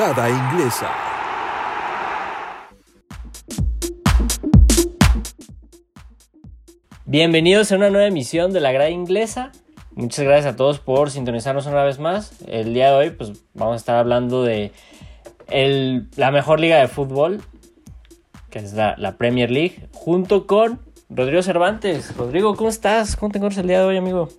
[0.00, 0.88] Grada Inglesa.
[7.04, 9.52] Bienvenidos a una nueva emisión de la Grada Inglesa.
[9.94, 12.32] Muchas gracias a todos por sintonizarnos una vez más.
[12.46, 14.72] El día de hoy pues vamos a estar hablando de
[16.16, 17.42] la mejor liga de fútbol,
[18.48, 20.80] que es la, la, Premier League, junto con
[21.10, 22.16] Rodrigo Cervantes.
[22.16, 23.16] Rodrigo, ¿cómo estás?
[23.16, 24.30] ¿Cómo te encuentras el día de hoy, amigo?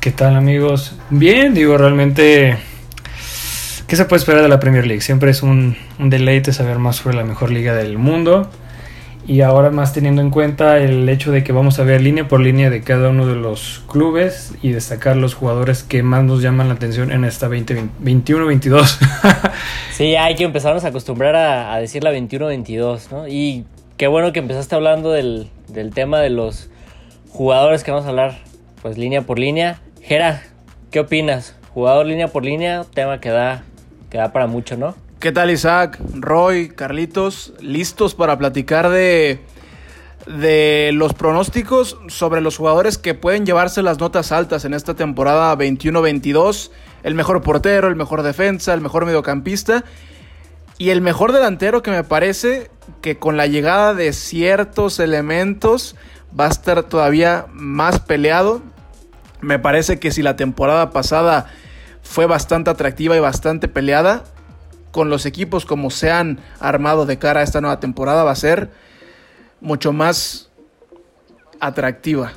[0.00, 0.96] ¿Qué tal, amigos?
[1.10, 2.56] Bien, digo, realmente
[3.94, 5.02] ¿Qué se puede esperar de la Premier League?
[5.02, 8.50] Siempre es un, deleite saber más sobre la mejor liga del mundo.
[9.24, 12.40] Y ahora más teniendo en cuenta el hecho de que vamos a ver línea por
[12.40, 16.66] línea de cada uno de los clubes y destacar los jugadores que más nos llaman
[16.66, 18.98] la atención en esta 21-22.
[19.92, 23.28] sí, hay que empezarnos a acostumbrar a, decir la 21-22, ¿no?
[23.28, 23.64] Y
[23.96, 26.68] qué bueno que empezaste hablando del, del, tema de los
[27.28, 28.38] jugadores que vamos a hablar,
[28.82, 29.78] pues línea por línea.
[30.02, 30.42] Gera,
[30.90, 31.54] ¿qué opinas?
[31.72, 33.62] Jugador línea por línea, tema que da
[34.14, 34.94] Queda para mucho, ¿no?
[35.18, 37.52] ¿Qué tal Isaac, Roy, Carlitos?
[37.58, 39.40] ¿Listos para platicar de,
[40.28, 45.52] de los pronósticos sobre los jugadores que pueden llevarse las notas altas en esta temporada
[45.58, 46.70] 21-22?
[47.02, 49.82] El mejor portero, el mejor defensa, el mejor mediocampista
[50.78, 55.96] y el mejor delantero que me parece que con la llegada de ciertos elementos
[56.38, 58.62] va a estar todavía más peleado.
[59.40, 61.46] Me parece que si la temporada pasada
[62.04, 64.22] fue bastante atractiva y bastante peleada.
[64.92, 68.36] Con los equipos como se han armado de cara a esta nueva temporada va a
[68.36, 68.70] ser
[69.60, 70.50] mucho más
[71.58, 72.32] atractiva.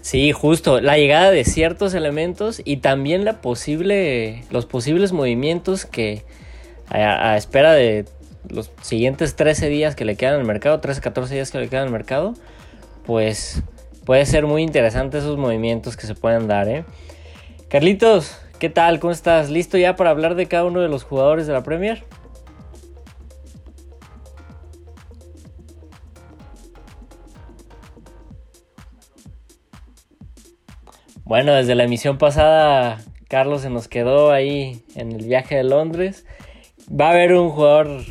[0.00, 6.24] Sí, justo, la llegada de ciertos elementos y también la posible, los posibles movimientos que
[6.88, 8.04] a, espera de
[8.48, 11.84] los siguientes 13 días que le quedan al mercado, 13, 14 días que le quedan
[11.86, 12.34] al mercado,
[13.04, 13.62] pues
[14.04, 16.84] puede ser muy interesante esos movimientos que se pueden dar, ¿eh?
[17.68, 19.00] Carlitos, ¿qué tal?
[19.00, 19.50] ¿Cómo estás?
[19.50, 22.04] ¿Listo ya para hablar de cada uno de los jugadores de la Premier?
[31.24, 36.24] Bueno, desde la emisión pasada, Carlos se nos quedó ahí en el viaje de Londres.
[36.88, 38.04] Va a haber un jugador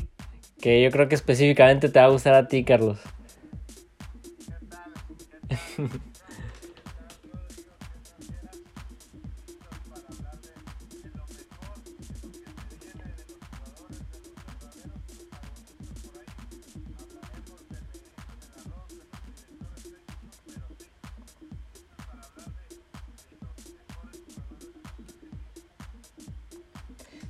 [0.60, 3.00] que yo creo que específicamente te va a gustar a ti, Carlos.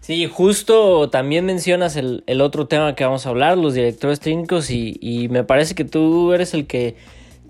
[0.06, 5.28] Sí, justo también mencionas el, otro tema que vamos a hablar, los directores técnicos, y,
[5.32, 6.96] me parece que tú eres el que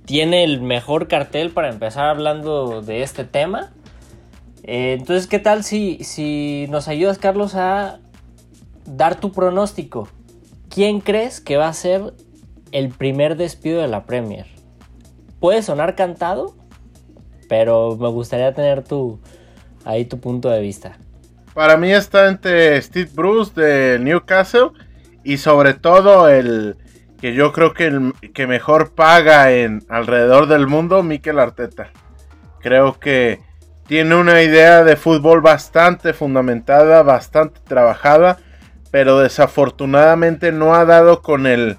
[0.06, 3.74] tiene el mejor cartel para empezar hablando de este tema.
[4.64, 8.00] Eh, entonces, ¿qué tal si, si nos ayudas, Carlos, a
[8.86, 10.08] dar tu pronóstico?
[10.70, 12.14] ¿Quién crees que va a ser
[12.72, 14.46] el primer despido de la Premier?
[15.42, 16.56] Puede sonar cantado,
[17.50, 19.20] pero me gustaría tener tu,
[19.84, 20.98] ahí tu punto de vista.
[21.56, 24.72] Para mí está entre Steve Bruce de Newcastle
[25.24, 26.76] y sobre todo el
[27.22, 31.92] que yo creo que el que mejor paga en alrededor del mundo, Mikel Arteta.
[32.60, 33.40] Creo que
[33.88, 38.38] tiene una idea de fútbol bastante fundamentada, bastante trabajada,
[38.92, 41.78] pero desafortunadamente no ha dado con el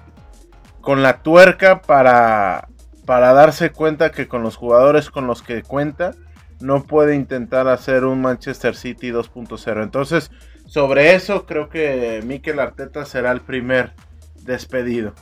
[0.81, 2.67] con la tuerca para
[3.05, 6.15] para darse cuenta que con los jugadores con los que cuenta
[6.59, 9.83] no puede intentar hacer un Manchester City 2.0.
[9.83, 10.31] Entonces,
[10.65, 13.93] sobre eso creo que Mikel Arteta será el primer
[14.43, 15.13] despedido.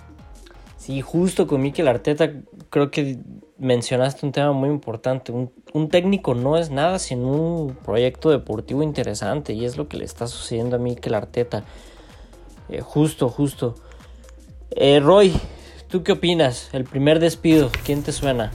[0.77, 2.31] Sí, justo con Mikel Arteta
[2.69, 3.17] creo que
[3.57, 5.31] mencionaste un tema muy importante.
[5.31, 10.05] Un, técnico no es nada sin un proyecto deportivo interesante y es lo que le
[10.05, 11.63] está sucediendo a Mikel Arteta.
[12.69, 13.75] Eh, justo, justo.
[14.71, 15.33] Eh, Roy,
[15.87, 16.69] ¿tú qué opinas?
[16.73, 18.51] El primer despido, ¿quién te suena?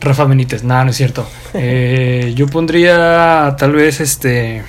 [0.00, 1.28] Rafa Benítez, nada, no es cierto.
[1.54, 4.62] Eh, yo pondría tal vez este.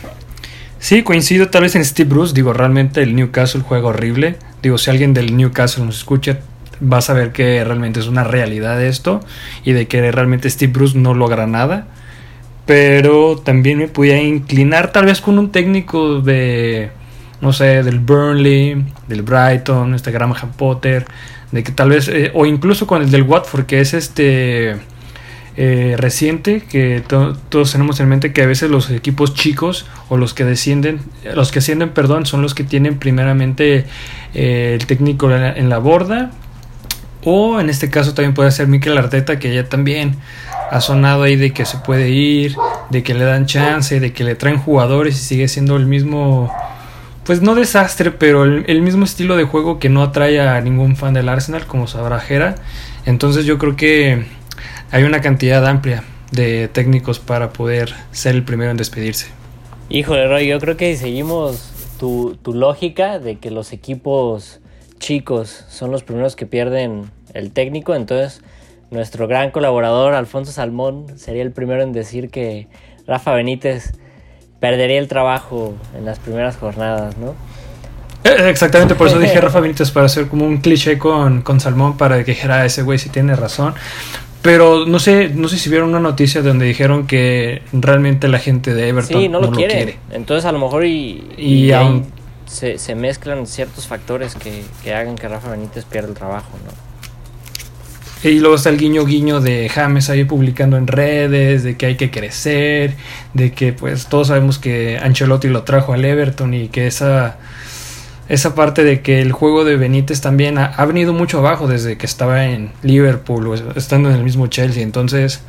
[0.79, 2.33] Sí, coincido tal vez en Steve Bruce.
[2.33, 4.35] Digo, realmente el Newcastle juega horrible.
[4.61, 6.39] Digo, si alguien del Newcastle nos escucha,
[6.81, 9.21] va a saber que realmente es una realidad esto
[9.63, 11.87] y de que realmente Steve Bruce no logra nada.
[12.65, 16.91] Pero también me podía inclinar tal vez con un técnico de,
[17.41, 21.05] no sé, del Burnley, del Brighton, este Graham Potter,
[21.51, 24.77] de que tal vez, eh, o incluso con el del Watford, que es este
[25.57, 30.33] eh, reciente que todos tenemos en mente que a veces los equipos chicos o los
[30.33, 31.01] que descienden,
[31.33, 33.85] los que ascienden, perdón, son los que tienen primeramente
[34.33, 36.31] eh, el técnico en la, borda
[37.25, 40.15] O en este caso también puede ser Mikel Arteta, que ya también
[40.71, 42.55] ha sonado ahí de que se puede ir,
[42.89, 46.49] de que le dan chance, de que le traen jugadores y sigue siendo el mismo,
[47.25, 51.13] pues no desastre, pero el, mismo estilo de juego que no atrae a ningún fan
[51.13, 52.55] del Arsenal, como sabrá Jera.
[53.05, 54.25] Entonces yo creo que
[54.91, 59.27] hay una cantidad amplia de técnicos para poder ser el primero en despedirse.
[59.89, 64.59] Híjole, Roy, yo creo que seguimos tu, tu lógica de que los equipos
[64.99, 68.41] chicos son los primeros que pierden el técnico, entonces
[68.91, 72.67] nuestro gran colaborador Alfonso Salmón sería el primero en decir que
[73.07, 73.93] Rafa Benítez
[74.59, 77.33] perdería el trabajo en las primeras jornadas, ¿no?
[78.23, 81.97] Eh, exactamente, por eso dije Rafa Benítez para hacer como un cliché con, con Salmón
[81.97, 83.73] para que dijera ese güey si tiene razón.
[84.41, 88.73] Pero no sé, no sé si vieron una noticia donde dijeron que realmente la gente
[88.73, 89.97] de Everton no, lo, quiere.
[90.11, 91.71] Entonces a lo mejor y, y,
[92.47, 96.91] se, se, mezclan ciertos factores que, que, hagan que Rafa Benítez pierda el trabajo, ¿no?
[98.23, 101.95] Y luego está el guiño guiño de James ahí publicando en redes de que hay
[101.95, 102.93] que crecer,
[103.33, 107.37] de que pues todos sabemos que Ancelotti lo trajo al Everton y que esa
[108.31, 112.05] esa parte de que el juego de Benítez también ha, venido mucho abajo desde que
[112.05, 114.83] estaba en Liverpool o estando en el mismo Chelsea.
[114.83, 115.43] Entonces,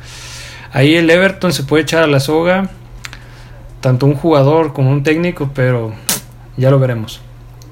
[0.73, 2.69] ahí el Everton se puede echar a la soga,
[3.79, 5.93] tanto un jugador como un técnico, pero
[6.57, 7.21] ya lo veremos.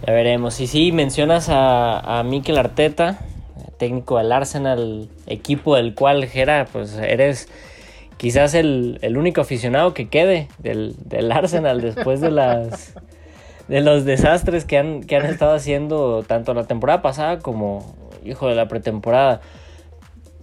[0.08, 0.62] Ya veremos.
[0.62, 3.20] Y sí, mencionas a, a Mikel Arteta,
[3.78, 7.50] técnico del Arsenal, equipo del cual, Gera, pues eres
[8.16, 12.94] quizás el, el único aficionado que quede del, del Arsenal después de las
[13.72, 18.50] de los desastres que han, que han estado haciendo tanto la temporada pasada como, hijo,
[18.50, 19.40] de la pretemporada.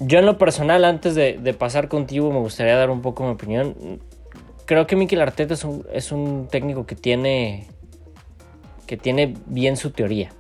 [0.01, 4.01] Yo en lo personal, antes de, pasar contigo, me gustaría dar un poco mi opinión.
[4.65, 7.67] Creo que Mikel Arteta es un, es un técnico que tiene,
[8.87, 10.31] que tiene bien su teoría,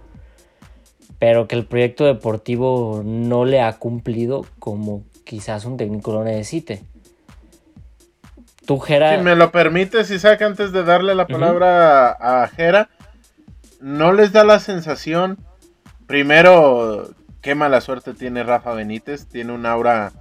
[1.19, 6.81] pero que el proyecto deportivo no le ha cumplido como quizás un técnico lo necesite.
[9.17, 12.91] Si me lo permites, Isaac, antes de darle la palabra a, Jera,
[13.81, 15.38] ¿no les da la sensación,
[16.06, 17.09] primero,
[17.41, 19.26] qué mala suerte tiene Rafa Benítez?
[19.26, 20.12] Tiene un aura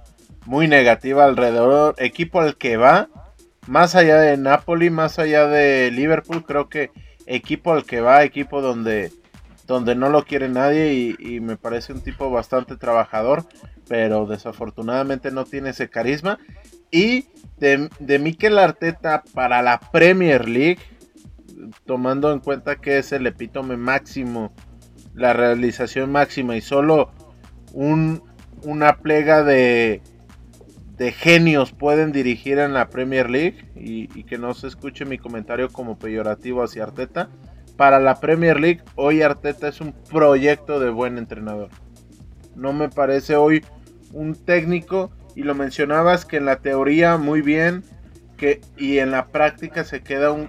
[0.46, 3.10] muy negativa alrededor, equipo al que va,
[3.66, 6.90] más allá de Napoli, más allá de Liverpool, creo que
[7.26, 9.12] equipo al que va, equipo donde,
[9.66, 13.44] donde no lo quiere nadie y, y me parece un tipo bastante trabajador,
[13.88, 16.38] pero desafortunadamente no tiene ese carisma.
[16.90, 17.26] Y
[17.58, 20.78] de, de Mikel Arteta para la Premier League,
[21.84, 24.52] tomando en cuenta que es el epítome máximo,
[25.14, 27.10] la realización máxima y solo
[27.72, 28.22] un,
[28.62, 30.02] una plega de,
[30.96, 35.18] de genios pueden dirigir en la Premier League y, y, que no se escuche mi
[35.18, 37.28] comentario como peyorativo hacia Arteta.
[37.76, 41.68] Para la Premier League, hoy Arteta es un proyecto de buen entrenador.
[42.56, 43.64] No me parece hoy
[44.12, 47.84] un técnico y lo mencionabas que en la teoría muy bien
[48.36, 50.48] que y en la práctica se queda un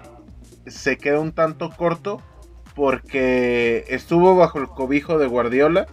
[0.65, 2.23] se queda un tanto corto
[2.73, 5.85] porque estuvo bajo el cobijo de Guardiola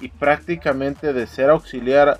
[0.00, 2.18] y prácticamente de ser auxiliar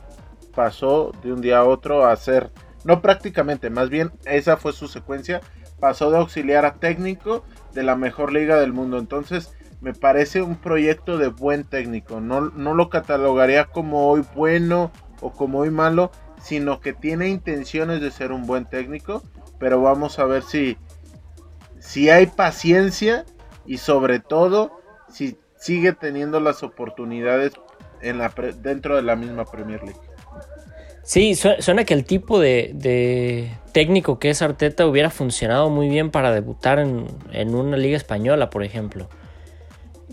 [0.54, 2.52] pasó de un día a otro a ser
[2.84, 5.40] no prácticamente, más bien esa fue su secuencia,
[5.80, 8.98] pasó de auxiliar a técnico de la mejor liga del mundo.
[8.98, 12.20] Entonces, me parece un proyecto de buen técnico.
[12.20, 16.10] No, no lo catalogaría como hoy bueno o como muy malo,
[16.42, 19.22] sino que tiene intenciones de ser un buen técnico,
[19.58, 20.76] pero vamos a ver si,
[21.78, 23.24] si hay paciencia
[23.64, 27.52] y sobre todo si sigue teniendo las oportunidades
[28.00, 30.00] en la dentro de la misma Premier League.
[31.04, 36.32] Sí, suena que el tipo de, técnico que es Arteta hubiera funcionado muy bien para
[36.32, 39.08] debutar en, una liga española, por ejemplo.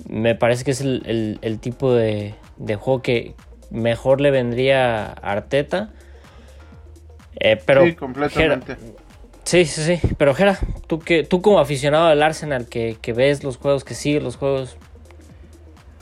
[0.08, 3.36] Me parece que es el, tipo de, de, juego que,
[3.70, 5.90] mejor le vendría a Arteta.
[7.40, 8.76] Eh, pero sí, completamente.
[9.44, 10.08] sí, sí, sí.
[10.18, 14.24] Pero Jera, tú, que, tú como aficionado al Arsenal, que, ves los juegos, que sigues
[14.24, 14.78] los juegos,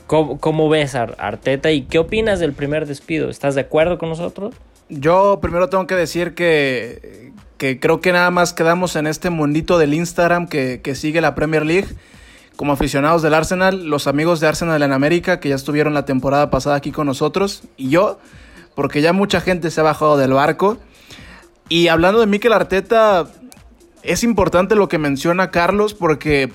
[0.06, 3.28] ¿cómo, ves a Arteta y qué opinas del primer despido?
[3.30, 4.54] ¿Estás de acuerdo con nosotros?
[4.88, 9.78] Yo primero tengo que decir que, que creo que nada más quedamos en este mundito
[9.78, 11.88] del Instagram que, que sigue la Premier League
[12.58, 16.50] como aficionados del Arsenal, los amigos de Arsenal en América, que ya estuvieron la temporada
[16.50, 18.18] pasada aquí con nosotros, y yo,
[18.74, 20.76] porque ya mucha gente se ha bajado del barco.
[21.68, 23.28] Y hablando de Mikel Arteta,
[24.02, 26.50] es importante lo que menciona Carlos, porque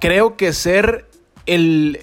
[0.00, 1.06] creo que ser
[1.46, 2.00] el,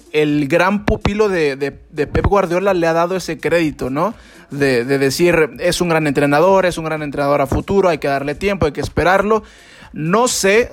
[0.48, 4.14] gran pupilo de, Pep Guardiola le ha dado ese crédito, ¿no?
[4.50, 8.08] De, de decir, es un gran entrenador, es un gran entrenador a futuro, hay que
[8.08, 9.42] darle tiempo, hay que esperarlo.
[9.92, 10.72] No sé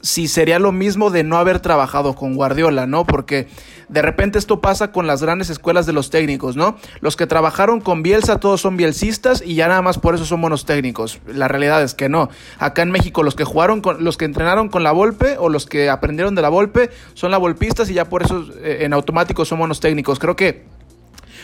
[0.00, 3.04] si sería lo mismo de no haber trabajado con Guardiola, ¿no?
[3.04, 3.48] Porque
[3.88, 6.76] de repente esto pasa con las grandes escuelas de los técnicos, ¿no?
[7.00, 10.40] Los que trabajaron con Bielsa todos son bielsistas y ya nada más por eso son
[10.40, 11.20] buenos técnicos.
[11.26, 12.28] La realidad es que no.
[12.58, 15.66] Acá en México los que jugaron con los que entrenaron con la Volpe o los
[15.66, 19.44] que aprendieron de la Volpe son la Volpistas y ya por eso eh, en automático
[19.44, 20.18] son buenos técnicos.
[20.18, 20.77] Creo que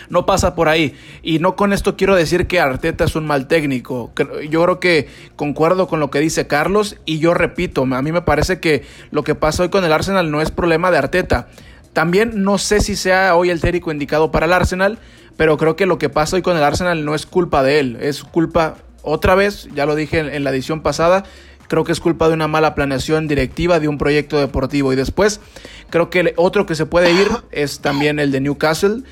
[0.08, 0.94] no pasa por ahí.
[1.22, 4.12] Y no con esto quiero decir que Arteta es un mal técnico.
[4.48, 8.22] Yo creo que concuerdo con lo que dice Carlos y yo repito, a mí me
[8.22, 11.48] parece que lo que pasa hoy con el Arsenal no es problema de Arteta.
[11.92, 14.98] También no sé si sea hoy el técnico indicado para el Arsenal,
[15.36, 17.98] pero creo que lo que pasa hoy con el Arsenal no es culpa de él,
[18.00, 21.24] es culpa otra vez, ya lo dije en, la edición pasada,
[21.68, 24.92] creo que es culpa de una mala planeación directiva de un proyecto deportivo.
[24.92, 25.40] Y después,
[25.90, 29.02] creo que otro que se puede ir es también el de Newcastle.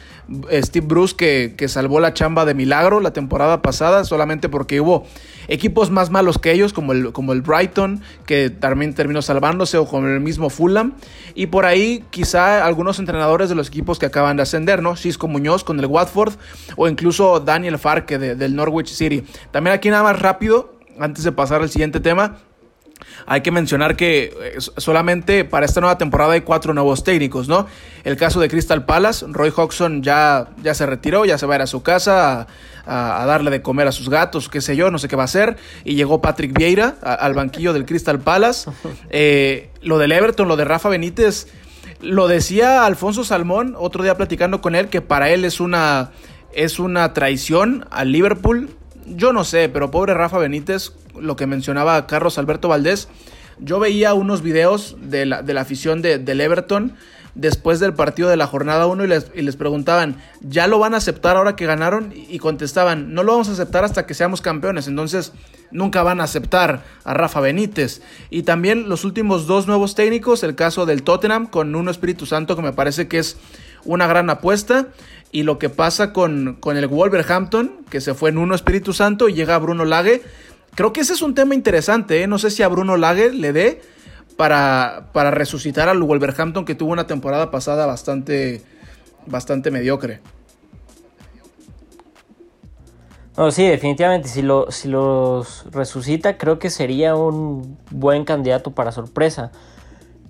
[0.51, 5.05] Steve Bruce que, que, salvó la chamba de milagro la temporada pasada solamente porque hubo
[5.49, 9.87] equipos más malos que ellos como el, como el Brighton que también terminó salvándose o
[9.87, 10.95] como el mismo Fulham
[11.35, 14.97] y por ahí quizá algunos entrenadores de los equipos que acaban de ascender, ¿no?
[14.97, 16.35] Cisco Muñoz con el Watford
[16.77, 19.25] o incluso Daniel Farke del Norwich City.
[19.51, 22.39] También aquí nada más rápido, antes de pasar al siguiente tema,
[23.27, 27.67] hay que mencionar que eh, solamente para esta nueva temporada hay cuatro nuevos técnicos, ¿no?
[28.05, 31.57] El caso de Crystal Palace, Roy Hodgson ya, ya se retiró, ya se va a
[31.57, 32.47] ir a su casa
[32.87, 35.27] a, darle de comer a sus gatos, qué sé yo, no sé qué va a
[35.27, 35.57] hacer.
[35.85, 38.71] Y llegó Patrick Vieira al banquillo del Crystal Palace.
[39.15, 41.49] Eh, lo del Everton, lo de Rafa Benítez,
[42.01, 46.13] lo decía Alfonso Salmón otro día platicando con él, que para él es una,
[46.55, 48.71] es una traición al Liverpool
[49.07, 53.09] yo no sé, pero pobre Rafa Benítez, lo que mencionaba Carlos Alberto Valdés,
[53.59, 56.95] yo veía unos videos de la, de la afición de, del Everton
[57.35, 60.95] después del partido de la jornada 1 y les, y les, preguntaban, ¿ya lo van
[60.95, 62.13] a aceptar ahora que ganaron?
[62.15, 65.33] Y contestaban, no lo vamos a aceptar hasta que seamos campeones, entonces
[65.71, 68.03] nunca van a aceptar a Rafa Benítez.
[68.31, 72.57] Y también los últimos dos nuevos técnicos, el caso del Tottenham con Uno Espíritu Santo,
[72.57, 73.37] que me parece que es
[73.85, 74.89] una gran apuesta.
[75.33, 79.29] Y lo que pasa con, con el Wolverhampton, que se fue en Uno Espíritu Santo
[79.29, 80.23] y llega Bruno Lage.
[80.75, 82.27] Creo que ese es un tema interesante, ¿eh?
[82.27, 83.83] no sé si a Bruno Lage le dé
[84.37, 88.63] para, para resucitar al Wolverhampton que tuvo una temporada pasada bastante,
[89.27, 90.21] bastante mediocre.
[93.37, 98.93] No, sí, definitivamente, si, lo, si los resucita, creo que sería un buen candidato para
[98.93, 99.53] sorpresa.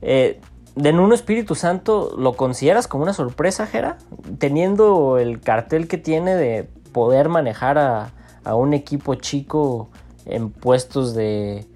[0.02, 0.40] Eh,
[0.74, 3.98] de Nuno Espíritu Santo, ¿lo consideras como una sorpresa, Jera?
[4.38, 8.12] Teniendo el cartel que tiene de poder manejar a,
[8.44, 9.90] a un equipo chico
[10.24, 11.66] en puestos de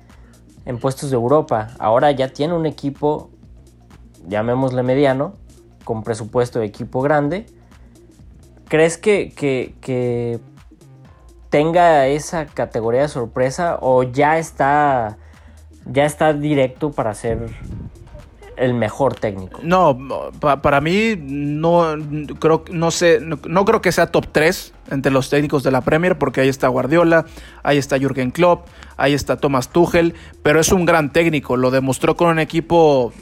[0.65, 1.69] en puestos de Europa.
[1.79, 3.31] Ahora ya tiene un equipo,
[4.27, 5.35] llamémosle mediano,
[5.85, 7.47] con presupuesto de equipo grande.
[8.69, 10.41] ¿Crees que, que
[11.51, 15.19] tenga esa categoría de sorpresa o ya está
[15.87, 17.49] ya está directo para ser
[18.57, 19.61] el mejor técnico.
[19.63, 19.99] No,
[20.41, 21.97] para mí no
[22.39, 26.17] creo no sé, no, creo que sea top 3 entre los técnicos de la Premier
[26.17, 27.27] porque ahí está Guardiola,
[27.63, 32.17] ahí está Jürgen Klopp, ahí está Thomas Tuchel, pero es un gran técnico, lo demostró
[32.17, 33.13] con un equipo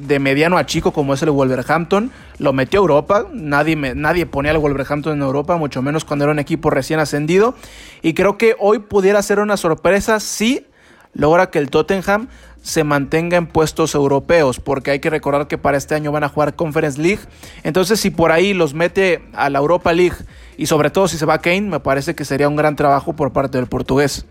[0.00, 4.50] de mediano a chico como es el Wolverhampton, lo metió a Europa, nadie, nadie ponía
[4.50, 7.54] al Wolverhampton en Europa, mucho menos cuando era un equipo recién ascendido,
[8.02, 10.66] y creo que hoy pudiera ser una sorpresa si
[11.14, 12.28] logra que el Tottenham
[12.64, 16.30] se mantenga en puestos europeos, porque hay que recordar que para este año van a
[16.30, 17.20] jugar Conference League.
[17.62, 20.16] Entonces, si por ahí los mete a la Europa League
[20.56, 23.34] y sobre todo si se va Kane, me parece que sería un gran trabajo por
[23.34, 24.24] parte del portugués.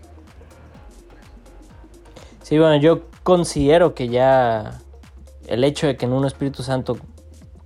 [2.42, 4.80] Sí, bueno, yo considero que ya
[5.46, 6.98] el hecho de que en un Espíritu Santo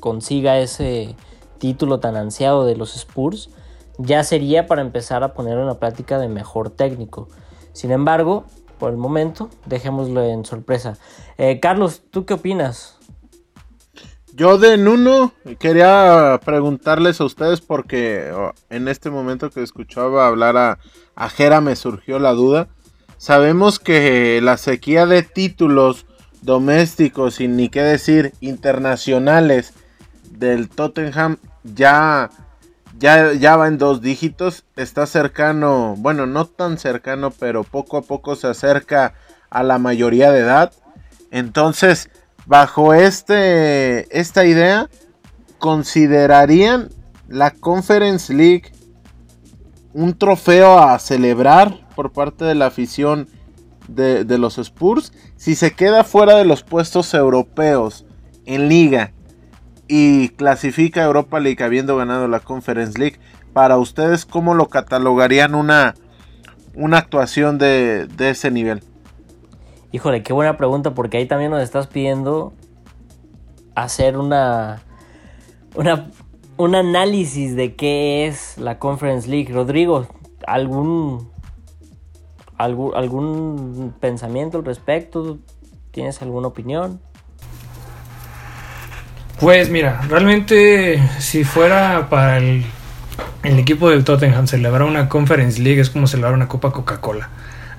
[0.01, 1.17] consiga ese
[1.57, 3.49] título tan ansiado de los Spurs,
[3.97, 7.31] ya sería para empezar a poner una práctica de mejor técnico.
[7.73, 8.45] Sin embargo,
[8.79, 9.51] por el momento.
[9.67, 10.97] Dejémoslo en sorpresa.
[11.37, 12.99] Eh, Carlos, ¿tú qué opinas?
[14.33, 20.57] Yo de Nuno quería preguntarles a ustedes porque oh, en este momento que escuchaba hablar
[20.57, 20.79] a,
[21.17, 22.69] a Jera me surgió la duda.
[23.17, 26.07] Sabemos que la sequía de títulos
[26.43, 29.75] domésticos y ni qué decir internacionales
[30.31, 32.31] del Tottenham ya
[32.99, 38.35] ya, va en dos dígitos, está cercano, bueno, no tan cercano, pero poco a poco
[38.35, 39.15] se acerca
[39.51, 40.73] a la mayoría de edad.
[41.31, 42.11] Entonces,
[42.47, 44.91] bajo este, esta idea,
[45.59, 46.89] considerarían
[47.29, 48.73] la Conference League
[49.93, 53.29] un trofeo a celebrar por parte de la afición
[53.87, 55.13] de, de los Spurs.
[55.37, 58.07] Si se queda fuera de los puestos europeos
[58.45, 59.13] en liga
[59.89, 63.19] y clasifica Europa League habiendo ganado la Conference League.
[63.53, 65.95] Para ustedes, ¿cómo lo catalogarían una,
[66.75, 68.83] una actuación de, ese nivel?
[69.91, 72.53] Híjole, qué buena pregunta porque ahí también nos estás pidiendo
[73.75, 74.83] hacer una,
[75.75, 76.11] una
[76.59, 79.53] un análisis de qué es la Conference League.
[79.53, 80.07] Rodrigo,
[80.47, 81.31] ¿algún,
[82.59, 85.39] algún, algún pensamiento al respecto?
[85.93, 87.01] ¿Tienes alguna opinión?
[89.41, 92.65] Pues mira, realmente si fuera para el,
[93.45, 97.29] el equipo del Tottenham celebrar una Conference League es como celebrar una Copa Coca-Cola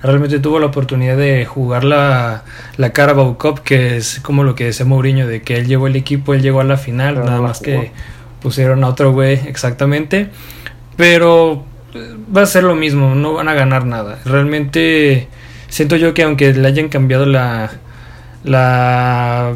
[0.02, 2.44] realmente tuvo la oportunidad de jugar la,
[2.76, 5.96] la Carabao Cup, que es como lo que decía Mourinho, de que él llevó el
[5.96, 7.92] equipo, él llegó a la final, nada más que
[8.40, 10.28] pusieron a otro güey exactamente.
[10.96, 11.64] Pero
[11.94, 14.18] eh, va a ser lo mismo, no van a ganar nada.
[14.24, 15.28] Realmente
[15.68, 17.70] siento yo que aunque le hayan cambiado la,
[18.44, 19.54] la,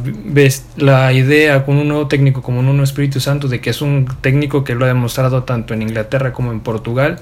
[0.76, 4.07] la idea con un nuevo técnico como un nuevo Espíritu Santo, de que es un
[4.21, 7.21] técnico que lo ha demostrado tanto en Inglaterra como en Portugal,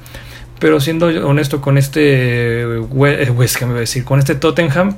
[0.58, 4.96] pero siendo honesto con este eh, West Ham, decir, con este Tottenham,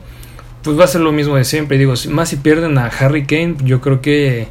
[0.63, 1.79] pues va a ser lo mismo de siempre.
[1.79, 4.49] Digo, más si pierden a Harry Kane, yo creo que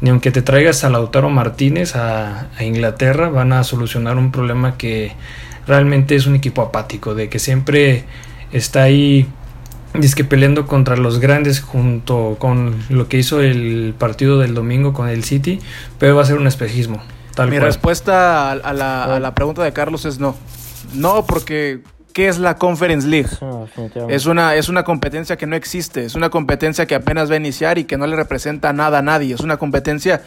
[0.00, 5.12] ni aunque te traigas a Lautaro Martínez a, Inglaterra, van a solucionar un problema que
[5.66, 8.04] realmente es un equipo apático, de que siempre
[8.52, 9.26] está ahí
[10.14, 15.08] que peleando contra los grandes junto con lo que hizo el partido del domingo con
[15.08, 15.60] el City,
[15.98, 17.02] pero va a ser un espejismo.
[17.44, 20.34] Mi respuesta a, la, pregunta de Carlos es no.
[20.94, 21.80] No, porque
[22.14, 23.28] ¿qué es la Conference League?
[24.08, 27.36] es, una, es una competencia que no existe, es una competencia que apenas va a
[27.36, 29.34] iniciar y que no le representa nada a nadie.
[29.34, 30.22] Es una competencia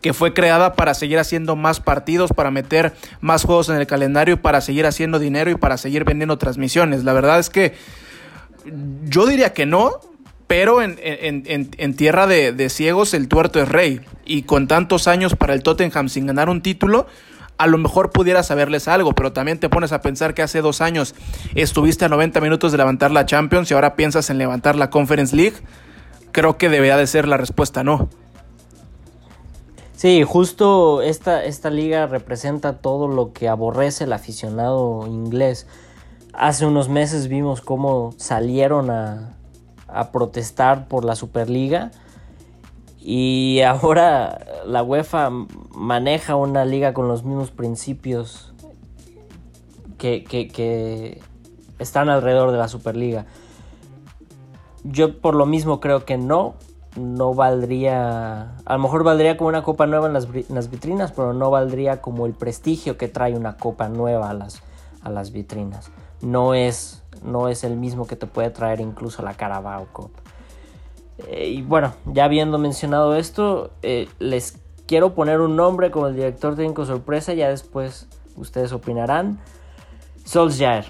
[0.00, 4.40] que fue creada para seguir haciendo más partidos, para meter más juegos en el calendario,
[4.40, 7.04] para seguir haciendo dinero y para seguir vendiendo transmisiones.
[7.04, 7.74] La verdad es que
[9.04, 10.00] yo diría que no,
[10.46, 14.00] pero en, tierra de, ciegos el tuerto es rey.
[14.24, 17.06] Y con tantos años para el Tottenham sin ganar un título,
[17.56, 20.80] a lo mejor pudiera saberles algo, pero también te pones a pensar que hace dos
[20.80, 21.14] años
[21.54, 25.34] estuviste a 90 minutos de levantar la Champions y ahora piensas en levantar la Conference
[25.34, 25.56] League.
[26.32, 28.08] Creo que debería de ser la respuesta no.
[29.94, 35.66] Sí, justo esta, esta liga representa todo lo que aborrece el aficionado inglés.
[36.36, 39.36] Hace unos meses vimos cómo salieron a,
[40.12, 41.92] protestar por la Superliga.
[42.98, 45.30] Y ahora la UEFA
[45.74, 48.52] maneja una liga con los mismos principios
[49.98, 51.22] que,
[51.78, 53.26] están alrededor de la Superliga.
[54.82, 56.54] Yo por lo mismo creo que no,
[56.96, 61.12] no valdría, a lo mejor valdría como una copa nueva en las, en las, vitrinas,
[61.12, 64.62] pero no valdría como el prestigio que trae una copa nueva a las,
[65.02, 65.90] a las vitrinas.
[66.24, 70.10] No es no es el mismo que te puede traer incluso la Carabao Cup.
[71.26, 76.14] Eh, y bueno, ya habiendo mencionado esto, eh, les quiero poner un nombre como el
[76.14, 79.40] director técnico sorpresa, ya después ustedes opinarán.
[80.24, 80.86] Solskjaer.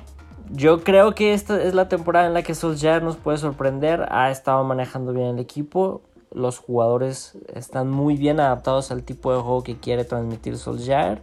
[0.51, 4.07] Yo creo que esta es la temporada en la que Solskjaer nos puede sorprender.
[4.11, 6.03] Ha estado manejando bien el equipo.
[6.31, 11.23] Los jugadores están muy bien adaptados al tipo de juego que quiere transmitir Solskjaer.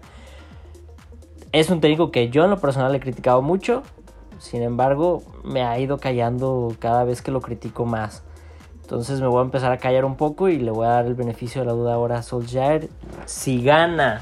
[1.52, 3.84] Es un técnico que yo en lo personal he criticado mucho.
[4.42, 8.24] Sin embargo, me ha ido callando cada vez que lo critico más.
[8.82, 11.14] Entonces me voy a empezar a callar un poco y le voy a dar el
[11.14, 12.90] beneficio de la duda ahora a Solskjaer.
[13.26, 14.20] Si gana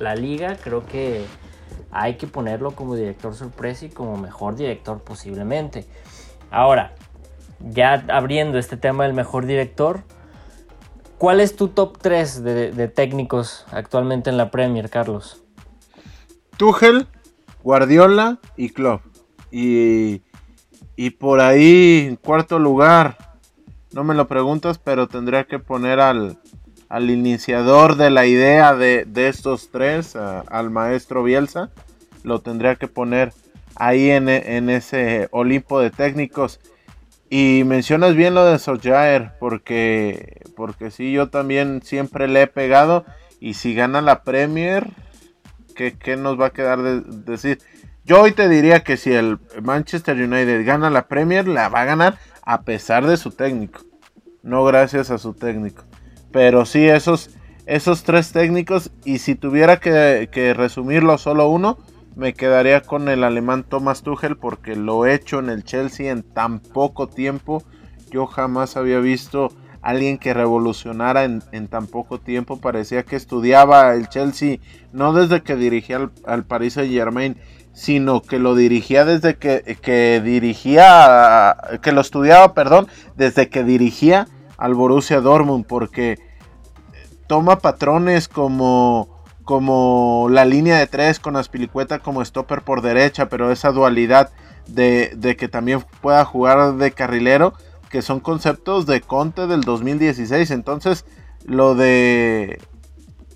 [0.00, 1.24] la liga, creo que
[1.90, 5.86] hay que ponerlo como director sorpresa y como mejor director posiblemente.
[6.50, 6.94] Ahora,
[7.58, 10.02] ya abriendo este tema del mejor director,
[11.16, 15.42] ¿cuál es tu top 3 de, de técnicos actualmente en la Premier, Carlos?
[16.58, 17.08] Tuchel,
[17.62, 19.07] Guardiola y Klopp.
[19.50, 20.22] Y,
[20.96, 23.16] y por ahí, en cuarto lugar,
[23.92, 26.38] no me lo preguntas, pero tendría que poner al,
[26.88, 31.70] al iniciador de la idea de, estos tres, al maestro Bielsa.
[32.22, 33.32] Lo tendría que poner
[33.76, 36.60] ahí en, en, ese Olimpo de técnicos.
[37.30, 43.04] Y mencionas bien lo de Solskjaer, porque, porque sí, yo también siempre le he pegado.
[43.38, 44.88] Y si gana la Premier,
[45.76, 47.58] ¿qué, qué nos va a quedar de decir?
[48.08, 51.84] Yo hoy te diría que si el Manchester United gana la Premier, la va a
[51.84, 53.82] ganar a pesar de su técnico.
[54.42, 55.82] No gracias a su técnico.
[56.32, 57.28] Pero sí, esos,
[57.66, 58.90] esos tres técnicos.
[59.04, 61.76] Y si tuviera que, resumirlo solo uno,
[62.16, 66.22] me quedaría con el alemán Thomas Tuchel porque lo he hecho en el Chelsea en
[66.22, 67.62] tan poco tiempo.
[68.10, 72.58] Yo jamás había visto alguien que revolucionara en, tan poco tiempo.
[72.58, 74.60] Parecía que estudiaba el Chelsea
[74.94, 77.36] no desde que dirigía al, al Paris Saint Germain,
[77.78, 84.74] sino que lo dirigía desde que, dirigía, que lo estudiaba, perdón, desde que dirigía al
[84.74, 86.18] Borussia Dortmund, porque
[87.28, 93.52] toma patrones como, como la línea de tres con Aspilicueta como stopper por derecha, pero
[93.52, 94.30] esa dualidad
[94.66, 97.54] de, de que también pueda jugar de carrilero,
[97.90, 100.50] que son conceptos de Conte del 2016.
[100.50, 101.04] Entonces,
[101.44, 102.58] lo de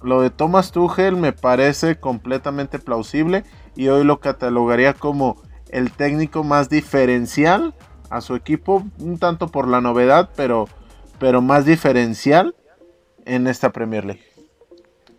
[0.02, 3.44] lo de Thomas Tuchel me parece completamente plausible
[3.76, 7.74] y hoy lo catalogaría como el técnico más diferencial
[8.10, 10.68] a su equipo, un tanto por la novedad, pero,
[11.18, 12.54] pero más diferencial
[13.24, 14.22] en esta Premier League.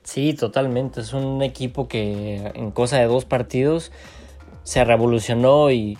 [0.04, 1.02] Sí, totalmente.
[1.02, 3.92] Es un equipo que en cosa de dos partidos
[4.64, 5.98] se revolucionó y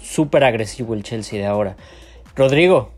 [0.00, 1.76] súper agresivo el Chelsea de ahora.
[2.36, 2.92] Rodrigo.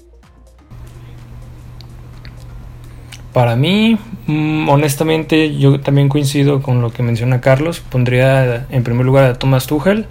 [3.33, 7.81] Para mí, mm, honestamente, yo también coincido con lo que menciona Carlos.
[7.81, 10.07] Pondría en primer lugar a Thomas Tuchel,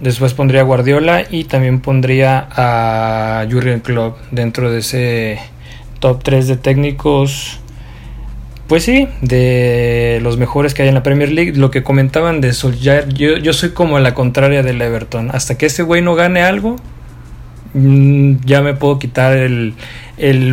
[0.00, 5.38] después pondría a Guardiola y también pondría a Jurgen Klopp dentro de ese
[5.98, 7.60] top 3 de técnicos
[8.70, 11.54] pues sí, de los mejores que hay en la Premier League.
[11.56, 15.30] Lo que comentaban de Solskjaer, yo, soy como la contraria del Everton.
[15.32, 16.76] Hasta que ese güey no gane algo,
[17.74, 19.74] mm, ya me puedo quitar el,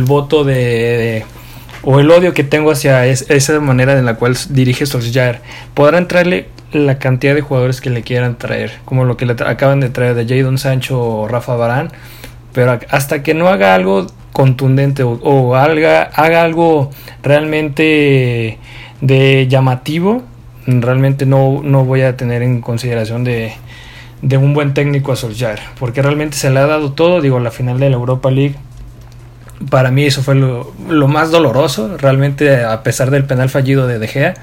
[0.02, 1.24] voto de,
[1.82, 5.40] o el odio que tengo hacia esa manera en la cual dirige Solskjaer.
[5.74, 9.80] Podrán traerle la cantidad de jugadores que le quieran traer, como lo que le acaban
[9.80, 11.90] de traer de Jadon Sancho o Rafa Barán,
[12.52, 16.02] pero hasta que no haga algo contundente o, haga,
[16.42, 16.90] algo
[17.22, 18.58] realmente
[19.00, 20.22] de llamativo,
[20.66, 23.52] realmente no, no voy a tener en consideración de,
[24.22, 27.50] de un buen técnico a Solskjaer, porque realmente se le ha dado todo, digo, la
[27.50, 28.56] final de la Europa League.
[29.70, 30.72] Para mí eso fue lo,
[31.08, 34.34] más doloroso, realmente a pesar del penal fallido de De Gea,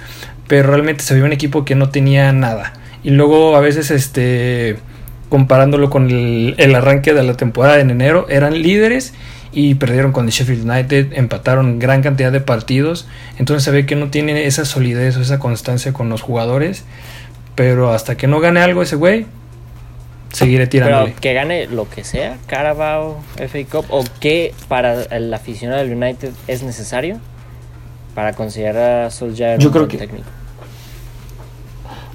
[0.48, 2.74] pero realmente se vio un equipo que no tenía nada.
[3.04, 4.78] Y luego a veces este
[5.30, 9.14] comparándolo con el, el arranque de la temporada en enero, eran líderes
[9.52, 13.96] y perdieron con el Sheffield United, empataron gran cantidad de partidos, entonces se ve que
[13.96, 16.84] no tiene esa solidez o esa constancia con los jugadores,
[17.56, 19.26] pero hasta que no gane algo ese güey,
[20.36, 21.10] seguiré tirando.
[21.20, 26.32] que gane lo que sea, Carabao, FA Cup, o qué para el aficionado del United
[26.48, 27.20] es necesario
[28.14, 30.28] para considerar a Solskjaer Yo creo que técnico.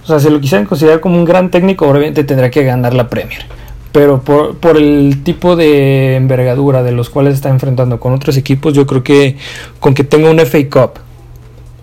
[0.03, 3.09] O sea, si lo quisieran considerar como un gran técnico, obviamente tendrá que ganar la
[3.09, 3.45] Premier
[3.93, 8.73] pero por, por, el tipo de envergadura de los cuales está enfrentando con otros equipos,
[8.73, 9.37] yo creo que
[9.81, 11.01] con que tenga un FA Cup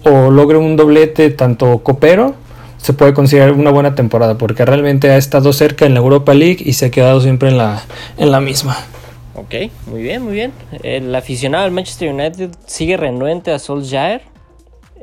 [0.03, 2.35] o logre un doblete tanto copero,
[2.77, 6.57] se puede considerar una buena temporada, porque realmente ha estado cerca en la Europa League
[6.59, 7.83] y se ha quedado siempre en la,
[8.17, 8.77] en la misma.
[9.35, 9.53] Ok,
[9.85, 10.51] muy bien, muy bien.
[10.83, 14.21] El aficionado al Manchester United sigue renuente a Solskjaer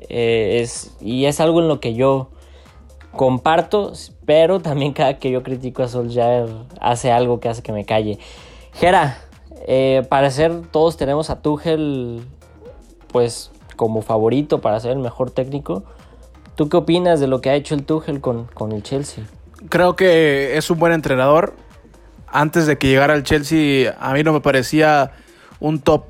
[0.08, 0.66] eh,
[1.00, 2.30] y es algo en lo que yo
[3.12, 3.92] comparto,
[4.24, 6.48] pero también cada que yo critico a Solskjaer
[6.80, 8.18] hace algo que hace que me calle.
[8.72, 9.18] Jera,
[9.66, 12.22] eh, para ser todos tenemos a Tuchel
[13.12, 15.84] pues como favorito para ser el mejor técnico.
[16.54, 19.24] ¿Tú qué opinas de lo que ha hecho el Tuchel con, con el Chelsea?
[19.68, 21.54] Creo que es un buen entrenador.
[22.28, 25.12] Antes de que llegara al Chelsea, a mí no me parecía
[25.60, 26.04] un top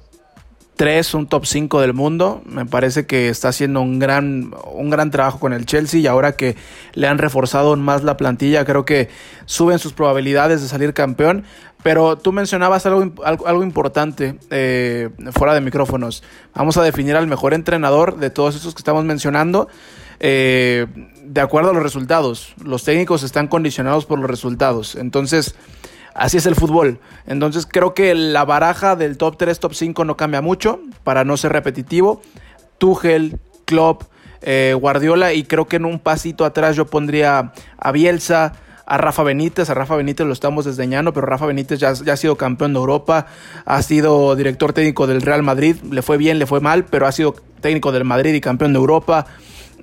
[0.77, 2.43] 3, un top 5 del mundo.
[2.45, 6.33] Me parece que está haciendo un gran, un gran trabajo con el Chelsea y ahora
[6.33, 6.57] que
[6.95, 9.09] le han reforzado más la plantilla, creo que
[9.47, 11.45] suben sus probabilidades de salir campeón.
[11.83, 16.23] Pero tú mencionabas algo, algo, importante eh, fuera de micrófonos.
[16.55, 19.69] Vamos a definir al mejor entrenador de todos esos que estamos mencionando.
[20.21, 20.87] Eh,
[21.23, 22.55] de acuerdo a los resultados.
[22.63, 24.95] Los técnicos están condicionados por los resultados.
[24.95, 25.55] Entonces,
[26.15, 27.01] Así es el fútbol.
[27.27, 31.37] Entonces creo que la baraja del top 3, top 5 no cambia mucho para no
[31.37, 32.23] ser repetitivo.
[32.79, 34.05] Tuchel, Klopp,
[34.41, 38.53] eh, Guardiola y creo que en un pasito atrás yo pondría a Bielsa,
[38.87, 39.71] a Rafa Benítez.
[39.71, 42.79] A Rafa Benítez lo estamos desdeñando, pero Rafa Benítez ya, ya, ha sido campeón de
[42.79, 43.27] Europa,
[43.65, 47.13] ha sido director técnico del Real Madrid, le fue bien, le fue mal, pero ha
[47.13, 49.27] sido técnico del Madrid y campeón de Europa.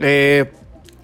[0.02, 0.52] Eh,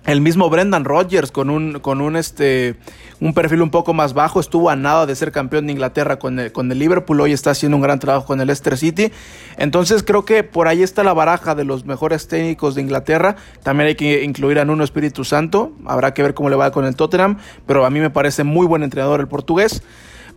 [0.08, 2.76] el mismo Brendan Rodgers con un, con un, este,
[3.20, 6.40] un perfil un poco más bajo estuvo a nada de ser campeón de Inglaterra con
[6.40, 7.20] el, con el Liverpool.
[7.20, 9.12] Hoy está haciendo un gran trabajo con el Leicester City.
[9.58, 13.36] Entonces creo que por ahí está la baraja de los mejores técnicos de Inglaterra.
[13.64, 15.74] También hay que incluir a Nuno Espíritu Santo.
[15.86, 17.40] Habrá que ver cómo le va con el Tottenham.
[17.66, 19.84] Pero a mí me parece muy buen entrenador el portugués.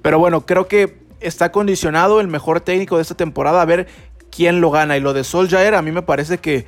[0.02, 3.86] Pero bueno, creo que está condicionado el mejor técnico de esta temporada a ver
[4.32, 4.96] quién lo gana.
[4.96, 6.66] Y lo de Solskjaer a mí me parece que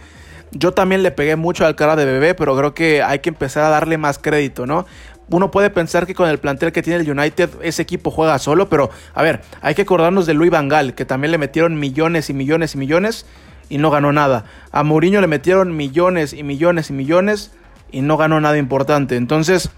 [0.53, 3.65] yo también le pegué mucho al cara de bebé, pero creo que hay que empezar
[3.65, 4.87] a darle más crédito, ¿no?
[5.29, 8.69] Uno puede pensar que con el plantel que tiene el United ese equipo juega solo,
[8.69, 12.35] pero a ver, hay que acordarnos de Luis Vangal, que también le metieron millones y
[12.35, 13.27] millones y millones
[13.71, 14.45] y no ganó nada.
[14.73, 17.53] A Mourinho le metieron millones y millones y millones
[17.91, 19.17] y no ganó nada importante.
[19.17, 19.71] Entonces,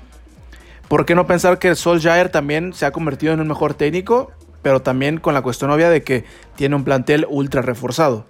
[0.88, 4.32] ¿por qué no pensar que Solskjaer también se ha convertido en un mejor técnico,
[4.62, 6.24] pero también con la cuestión obvia de que
[6.56, 8.26] tiene un plantel ultra reforzado?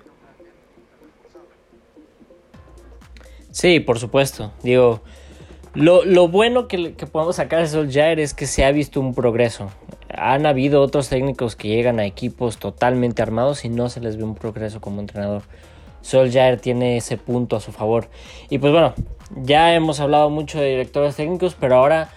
[3.54, 4.50] Sí, por supuesto.
[4.64, 5.00] Digo,
[5.74, 9.70] Lo, bueno que, podemos sacar de Solskjaer es que se ha visto un progreso.
[10.08, 14.24] Han habido otros técnicos que llegan a equipos totalmente armados y no se les ve
[14.24, 15.42] un progreso como entrenador.
[16.02, 18.08] Solskjaer tiene ese punto a su favor.
[18.50, 18.92] Y pues bueno,
[19.36, 22.10] ya hemos hablado mucho de directores técnicos, pero ahora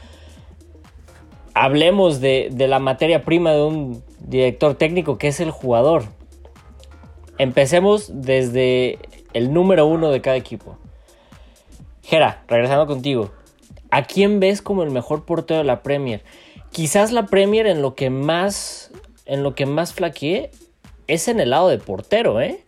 [1.54, 6.06] hablemos de, de la materia prima de un director técnico que es el jugador.
[7.38, 8.97] Empecemos desde
[9.34, 10.80] el número uno de cada equipo.
[12.08, 13.32] Gera, regresando contigo.
[13.91, 16.24] ¿A quién ves como el mejor portero de la Premier?
[16.72, 18.91] Quizás la Premier en lo que más
[19.26, 20.52] en lo que más flaqueé
[21.08, 22.63] es en el lado de portero, ¿eh?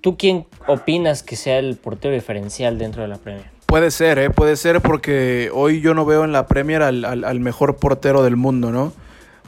[0.00, 3.46] ¿Tú quién opinas que sea el portero diferencial dentro de la Premier?
[3.66, 4.28] Puede ser, ¿eh?
[4.28, 8.72] puede ser porque hoy yo no veo en la Premier al, mejor portero del mundo,
[8.72, 8.92] ¿no?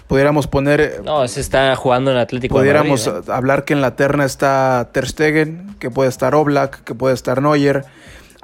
[0.07, 1.03] Pudiéramos poner...
[1.05, 3.13] No, se está jugando en Atlético Pudiéramos ¿eh?
[3.27, 7.43] hablar que en la terna está Ter Stegen, que puede estar Oblak, que puede estar
[7.43, 7.85] Neuer,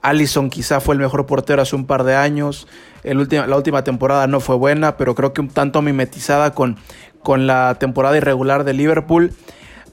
[0.03, 2.67] Allison quizá fue el mejor portero hace un par de años.
[3.05, 6.77] El la última temporada no fue buena, pero creo que un tanto mimetizada con,
[7.23, 9.33] con la temporada irregular de Liverpool.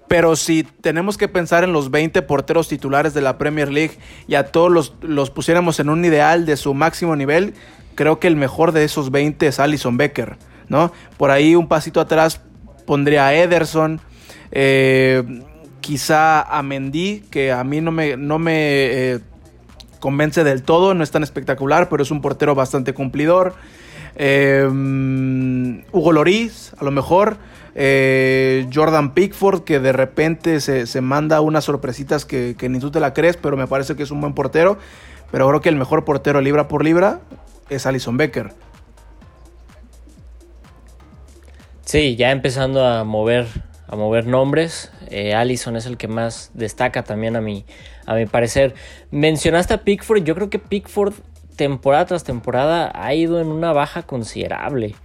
[0.08, 4.36] Pero si tenemos que pensar en los 20 porteros titulares de la Premier League y
[4.36, 7.54] a todos los, los pusiéramos en un ideal de su máximo nivel,
[7.94, 10.38] creo que el mejor de esos 20 es Alison Becker.
[10.68, 10.92] ¿no?
[11.18, 12.42] Por ahí un pasito atrás
[12.88, 14.02] pondría a Ederson.
[14.52, 15.24] Eh,
[15.82, 19.20] quizá a Mendy, que a mí no me, no me eh,
[20.00, 23.54] convence del todo, no es tan espectacular, pero es un portero bastante cumplidor.
[24.16, 27.38] Em, Hugo Loris, a lo mejor.
[27.76, 33.14] Eh, Jordan Pickford, que de repente se, manda unas sorpresitas que, ni tú te la
[33.14, 34.78] crees, pero me parece que es un buen portero.
[35.32, 37.22] Pero creo que el mejor portero libra por libra
[37.70, 38.52] es Alison Becker.
[41.86, 43.48] Sí, ya empezando a mover,
[43.88, 44.92] a mover nombres.
[45.10, 47.66] Eh, Allison es el que más destaca también a mi,
[48.10, 48.74] a mi parecer.
[49.12, 51.14] Mencionaste a Pickford, yo creo que Pickford
[51.56, 54.96] temporada tras temporada ha ido en una baja considerable.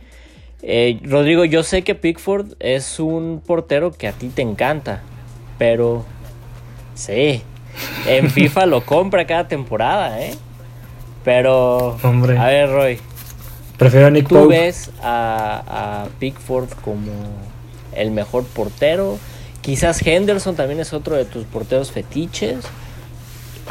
[0.63, 5.03] Eh, Rodrigo, yo sé que Pickford es un portero que a ti te encanta,
[5.59, 6.07] pero
[6.95, 7.43] sí,
[8.07, 10.35] en FIFA lo compra cada temporada, ¿eh?
[11.25, 12.39] Pero, Hombre.
[12.39, 12.99] a ver, Roy.
[13.77, 17.13] Prefiero a Nick ¿Tú ves a, a Pickford como
[17.95, 19.19] el mejor portero?
[19.61, 22.65] Quizás Henderson también es otro de tus porteros fetiches.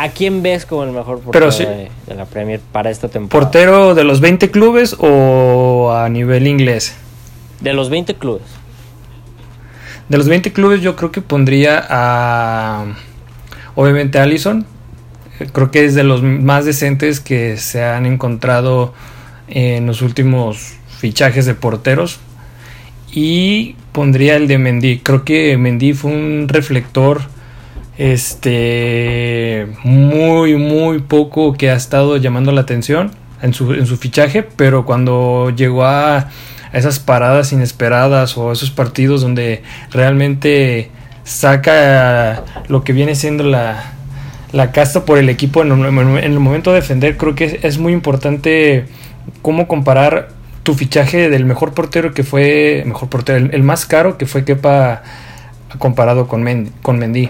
[0.04, 3.50] ¿A quién ves como el mejor portero de, la Premier para esta temporada?
[3.50, 6.94] ¿Portero de los 20 clubes o a nivel inglés?
[7.62, 8.44] De los 20 clubes.
[10.10, 12.86] De los 20 clubes yo creo que pondría a...
[13.76, 14.66] Obviamente Allison.
[15.54, 18.94] Creo que es de los más decentes que se han encontrado
[19.48, 22.20] en los últimos fichajes de porteros.
[23.10, 25.00] Y pondría el de Mendy.
[25.00, 27.22] Creo que Mendy fue un reflector
[27.98, 33.12] este muy muy poco que ha estado llamando la atención
[33.44, 36.30] en su, en su fichaje, pero cuando llegó a,
[36.72, 40.90] esas paradas inesperadas o esos partidos donde realmente
[41.24, 43.94] saca lo que viene siendo la,
[44.52, 48.86] la casta por el equipo en el, momento de defender, creo que es, muy importante
[49.44, 50.30] cómo comparar
[50.64, 55.04] tu fichaje del mejor portero que fue, mejor portero, el, más caro que fue Kepa
[55.78, 57.30] comparado con, con Mendy.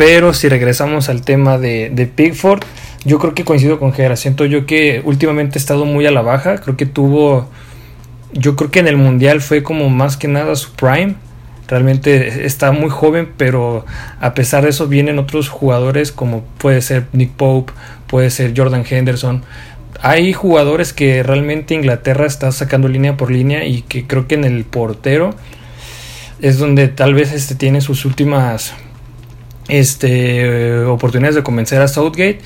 [0.00, 2.62] Pero si regresamos al tema de, Pickford,
[3.04, 4.16] yo creo que coincido con Gera.
[4.16, 6.56] Siento yo que últimamente ha estado muy a la baja.
[6.56, 7.50] Creo que tuvo.
[8.32, 11.16] Yo creo que en el mundial fue como más que nada su prime.
[11.68, 13.84] Realmente está muy joven, pero
[14.22, 17.74] a pesar de eso vienen otros jugadores como puede ser Nick Pope,
[18.06, 19.42] puede ser Jordan Henderson.
[20.00, 24.44] Hay jugadores que realmente Inglaterra está sacando línea por línea y que creo que en
[24.44, 25.34] el portero
[26.40, 28.72] es donde tal vez este tiene sus últimas
[29.70, 32.40] este, oportunidades de convencer a Southgate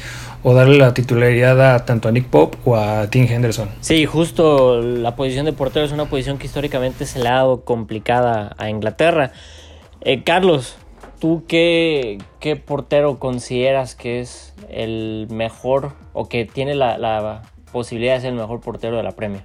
[0.45, 3.71] o darle la titularidad a tanto a Nick Pope o a Tim Henderson.
[3.81, 7.63] Sí, justo la posición de portero es una posición que históricamente se le ha dado
[7.63, 9.33] complicada a Inglaterra.
[10.03, 10.77] Eh, Carlos,
[11.19, 18.15] ¿tú qué, qué, portero consideras que es el mejor o que tiene la, la, posibilidad
[18.17, 19.43] de ser el mejor portero de la Premier?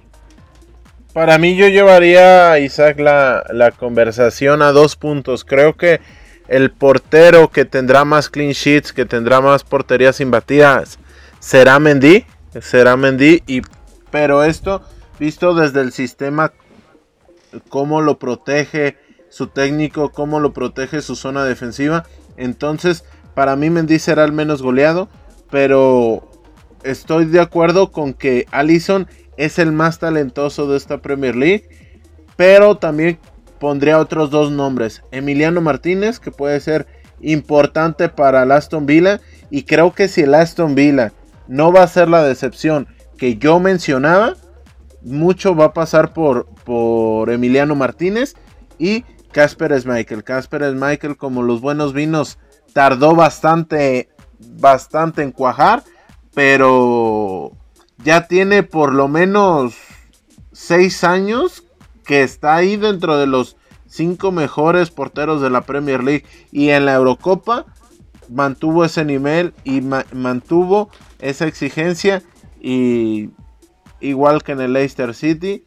[1.14, 5.44] Para mí yo llevaría, Isaac, la, la conversación a dos puntos.
[5.44, 6.00] Creo que
[6.50, 10.98] el portero que tendrá más clean sheets, que tendrá más porterías imbatidas,
[11.38, 12.26] será Mendy.
[12.60, 13.44] Será Mendy.
[13.46, 13.62] Y,
[14.10, 14.82] pero esto,
[15.20, 16.52] visto desde el sistema,
[17.68, 22.04] cómo lo protege su técnico, cómo lo protege su zona defensiva.
[22.36, 25.08] Entonces, para mí Mendy será el menos goleado.
[25.52, 26.28] Pero
[26.82, 31.68] estoy de acuerdo con que Allison es el más talentoso de esta Premier League.
[32.34, 33.20] Pero también
[33.60, 35.02] pondría otros dos nombres.
[35.12, 36.86] Emiliano Martínez, que puede ser
[37.20, 39.20] importante para el Aston Villa.
[39.50, 41.12] Y creo que si el Aston Villa
[41.46, 44.34] no va a ser la decepción que yo mencionaba.
[45.02, 48.34] Mucho va a pasar por, por Emiliano Martínez
[48.78, 50.24] y Casper Michael.
[50.24, 52.38] Casper Michael, como los buenos vinos,
[52.72, 55.82] tardó bastante, bastante en cuajar,
[56.34, 57.52] pero
[58.04, 59.74] ya tiene por lo menos
[60.52, 61.64] seis años
[62.10, 66.84] que está ahí dentro de los cinco mejores porteros de la Premier League y en
[66.84, 67.66] la Eurocopa
[68.28, 72.24] mantuvo ese nivel y mantuvo esa exigencia
[72.60, 73.30] y
[74.00, 75.62] igual que en el Leicester City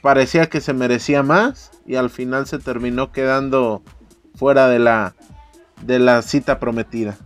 [0.00, 3.82] parecía que se merecía más y al final se terminó quedando
[4.36, 5.14] fuera de la
[5.82, 7.18] de la cita prometida.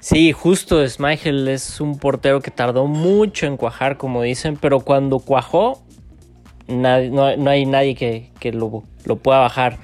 [0.00, 5.20] Sí, justo Schmeichel es un portero que tardó mucho en cuajar, como dicen, pero cuando
[5.20, 5.82] cuajó,
[6.70, 8.84] no, hay nadie que, lo,
[9.16, 9.78] pueda bajar.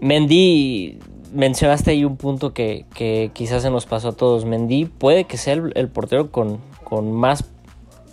[0.00, 0.98] Mendy,
[1.32, 2.84] mencionaste ahí un punto que,
[3.32, 4.44] quizás se nos pasó a todos.
[4.44, 7.44] Mendy puede que sea el, portero con, con, más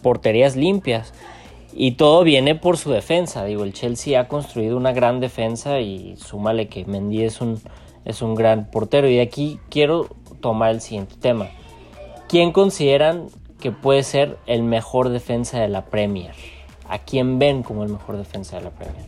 [0.01, 1.13] porterías limpias.
[1.73, 3.45] Y todo viene por su defensa.
[3.45, 7.62] Digo, el Chelsea ha construido una gran defensa y súmale que Mendy es un,
[8.04, 9.08] es un gran portero.
[9.08, 10.08] Y de aquí quiero
[10.41, 11.49] tomar el siguiente tema.
[12.27, 13.27] ¿Quién consideran
[13.60, 16.34] que puede ser el mejor defensa de la Premier?
[16.91, 19.06] ¿A quién ven como el mejor defensa de la Premier?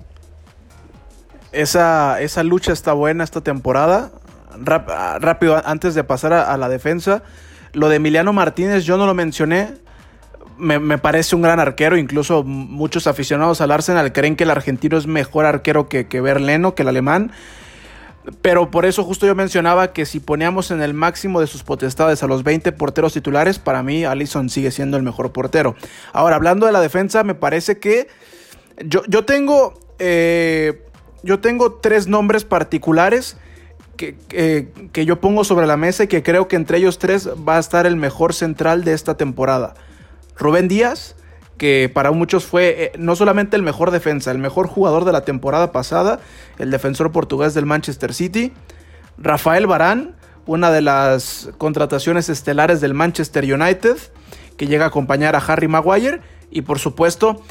[1.52, 4.10] Esa, esa lucha está buena esta temporada.
[4.56, 7.24] rápido, antes de pasar a, la defensa,
[7.74, 9.74] lo de Emiliano Martínez yo no lo mencioné.
[10.58, 11.98] Me, parece un gran arquero.
[11.98, 16.76] Incluso muchos aficionados al Arsenal creen que el argentino es mejor arquero que, que Berleno,
[16.76, 17.34] que el alemán.
[18.42, 22.24] Pero por eso justo yo mencionaba que si poníamos en el máximo de sus potestades
[22.24, 25.76] a los 20 porteros titulares, para mí Allison sigue siendo el mejor portero.
[26.14, 28.08] Ahora, hablando de la defensa, me parece que
[28.86, 30.84] yo, yo tengo, eh,
[31.22, 33.38] yo tengo tres nombres particulares
[33.98, 34.16] que,
[34.92, 37.60] que yo pongo sobre la mesa y que creo que entre ellos tres va a
[37.60, 39.76] estar el mejor central de esta temporada.
[40.38, 41.16] Rubén Díaz,
[41.64, 45.22] que para muchos fue eh, no solamente el mejor defensa, el mejor jugador de la
[45.22, 46.20] temporada pasada,
[46.60, 48.52] el defensor portugués del Manchester City,
[49.18, 50.14] Rafael Barán,
[50.46, 53.96] una de las contrataciones estelares del Manchester United,
[54.58, 56.20] que llega a acompañar a Harry Maguire,
[56.52, 57.42] y por supuesto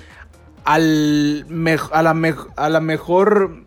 [0.67, 1.47] al
[1.91, 3.65] a, la a la mejor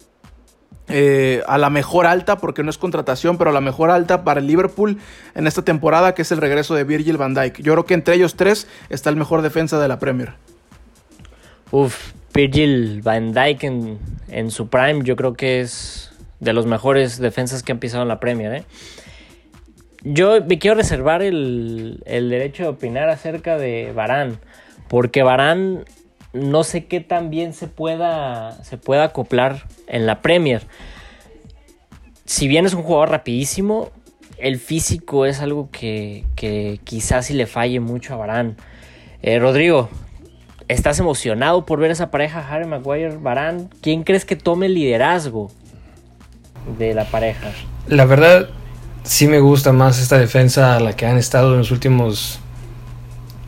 [0.87, 4.39] eh, a la mejor alta, porque no es contratación, pero a la mejor alta para
[4.39, 4.99] el Liverpool
[5.33, 7.59] en esta temporada, que es el regreso de Virgil van Dijk.
[7.61, 10.33] Yo creo que entre ellos tres está el mejor defensa de la Premier.
[11.71, 17.63] Uf, Virgil van Dijk en, su prime, yo creo que es de los mejores defensas
[17.63, 18.53] que han pisado en la Premier.
[18.53, 18.63] ¿eh?
[20.03, 24.37] Yo me quiero reservar el, el derecho de opinar acerca de Barán,
[24.87, 25.85] porque Barán
[26.35, 30.67] no sé qué tan bien se pueda, se pueda acoplar en la Premier.
[32.25, 33.91] Si bien es un jugador rapidísimo,
[34.37, 36.25] el físico es algo que,
[36.83, 38.57] quizás sí le falle mucho a Barán.
[39.21, 39.89] Eh, Rodrigo,
[40.67, 43.69] ¿estás emocionado por ver esa pareja Harry Maguire, Barán?
[43.81, 45.51] ¿Quién crees que tome el liderazgo
[46.77, 47.51] de la pareja?
[47.87, 48.49] La verdad,
[49.03, 52.39] sí me gusta más esta defensa a la que han estado en los últimos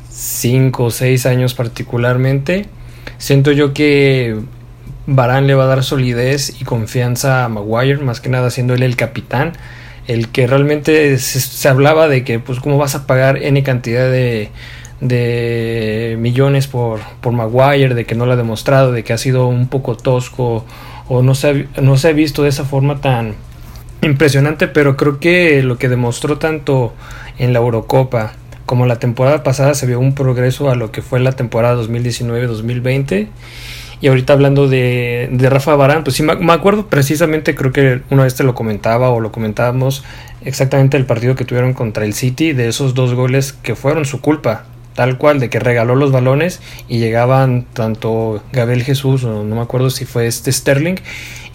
[0.09, 2.76] 5 o 6 años particularmente.
[3.17, 4.37] Siento yo que
[5.05, 8.83] Barán le va a dar solidez y confianza a Maguire, más que nada siendo él
[8.83, 9.53] el capitán,
[10.07, 14.49] el que realmente se, hablaba de que pues cómo vas a pagar N cantidad de,
[16.19, 19.67] millones por, por Maguire, de que no lo ha demostrado, de que ha sido un
[19.67, 20.65] poco tosco
[21.07, 23.35] o no se, no se ha visto de esa forma tan
[24.01, 26.93] impresionante, pero creo que lo que demostró tanto
[27.37, 28.33] en la Eurocopa
[28.67, 33.29] como la temporada pasada se vio un progreso a lo que fue la temporada 2019-2020.
[34.01, 38.35] Y ahorita hablando de, Rafa Barán, pues sí me, acuerdo precisamente, creo que una vez
[38.35, 40.03] te lo comentaba o lo comentábamos
[40.41, 44.19] exactamente el partido que tuvieron contra el City, de esos dos goles que fueron su
[44.19, 44.65] culpa,
[44.95, 49.61] tal cual, de que regaló los balones y llegaban tanto Gabriel Jesús o no me
[49.61, 50.97] acuerdo si fue este Sterling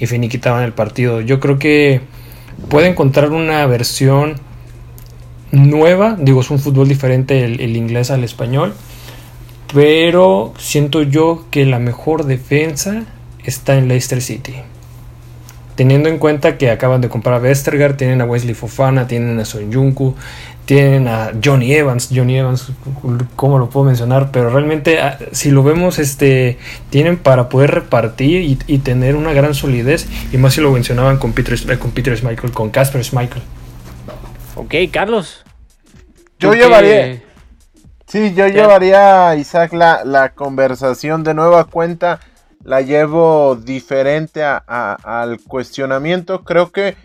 [0.01, 1.21] y finiquitaban el partido.
[1.21, 2.01] Yo creo que
[2.71, 4.41] puede encontrar una versión
[5.53, 8.75] nueva, digo, es un fútbol diferente el, inglés al español,
[9.73, 13.05] pero siento yo que la mejor defensa
[13.45, 14.55] está en Leicester City.
[15.77, 19.45] Teniendo en cuenta que acaban de comprar a Westergaard, tienen a Wesley Fofana, tienen a
[19.45, 20.15] Son Junku,
[20.65, 22.73] tienen a Johnny Evans, Johnny Evans,
[23.37, 24.31] ¿cómo lo puedo mencionar?
[24.31, 26.59] Pero realmente, ah, si lo vemos, este,
[26.91, 31.33] tienen para poder repartir y, tener una gran solidez, y más si lo mencionaban con
[31.33, 33.43] Peter, eh, con Peter Schmeichel, con Casper Schmeichel.
[34.55, 35.42] Ok, Carlos.
[36.43, 37.23] Yo llevaría.
[38.07, 42.21] Sí, yo llevaría, Isaac, la, la, conversación de nueva cuenta.
[42.63, 46.45] La llevo diferente al cuestionamiento.
[46.45, 46.97] Creo que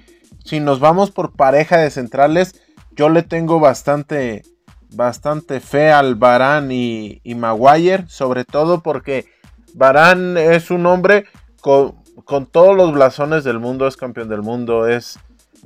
[0.44, 2.60] si nos vamos por pareja de centrales,
[2.92, 4.44] yo le tengo bastante,
[4.90, 9.26] bastante fe al Barán y, y Maguire, sobre todo porque
[9.74, 11.26] Barán es un hombre
[11.62, 15.20] con, con todos los blasones del mundo, es campeón del mundo, es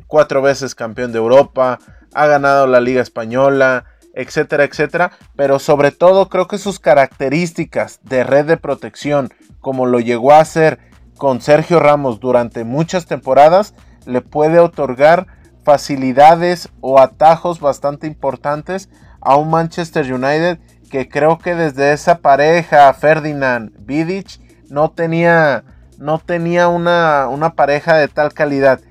[0.07, 1.79] cuatro veces campeón de Europa,
[2.13, 8.23] ha ganado la Liga Española, etcétera, etcétera, pero sobre todo creo que sus características de
[8.23, 10.79] red de protección, como lo llegó a hacer
[11.17, 13.73] con Sergio Ramos durante muchas temporadas,
[14.05, 15.27] le puede otorgar
[15.63, 18.89] facilidades o atajos bastante importantes
[19.21, 20.59] a un Manchester United
[20.89, 25.63] que creo que desde esa pareja Ferdinand Vidic no tenía
[26.01, 28.81] no tenía una, una pareja de tal calidad.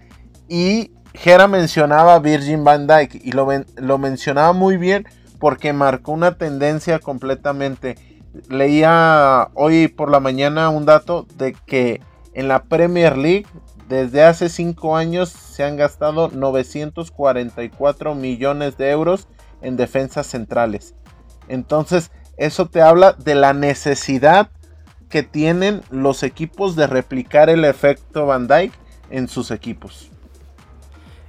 [0.49, 5.07] Y Gera mencionaba a Virgin Van Dyke y lo, lo mencionaba muy bien
[5.39, 7.97] porque marcó una tendencia completamente.
[8.49, 12.01] Leía hoy por la mañana un dato de que
[12.35, 13.47] en la Premier League
[13.89, 19.27] desde hace 5 años se han gastado 944 millones de euros
[19.63, 20.95] en defensas centrales.
[21.49, 24.51] Entonces, eso te habla de la necesidad
[25.09, 28.73] que tienen los equipos de replicar el efecto Van Dyke
[29.11, 30.10] en sus equipos.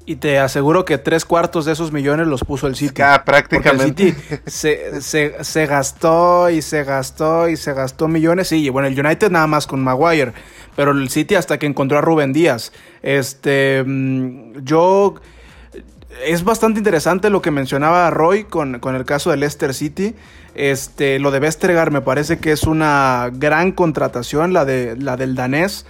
[0.05, 3.01] Y te aseguro que tres cuartos de esos millones los puso el City.
[3.23, 4.07] prácticamente.
[4.07, 8.47] El City se, gastó y se gastó y se gastó millones.
[8.47, 10.33] Sí, y bueno, el United nada más con Maguire.
[10.75, 12.71] Pero el City hasta que encontró a Rubén Díaz.
[13.01, 15.15] Este, mm, yo...
[16.25, 20.13] Es bastante interesante lo que mencionaba Roy con, con el caso del Leicester City.
[20.55, 25.35] Este, lo de Vestergaard me parece que es una gran contratación, la, de, la del
[25.35, 25.85] danés.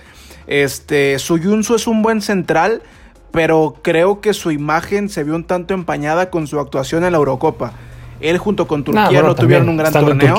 [0.46, 2.84] Este, Suyunsu es un buen central
[3.32, 7.18] pero creo que su imagen se vio un tanto empañada con su actuación en la
[7.18, 7.74] Eurocopa.
[8.20, 10.38] Él junto con Turquía no tuvieron un gran torneo.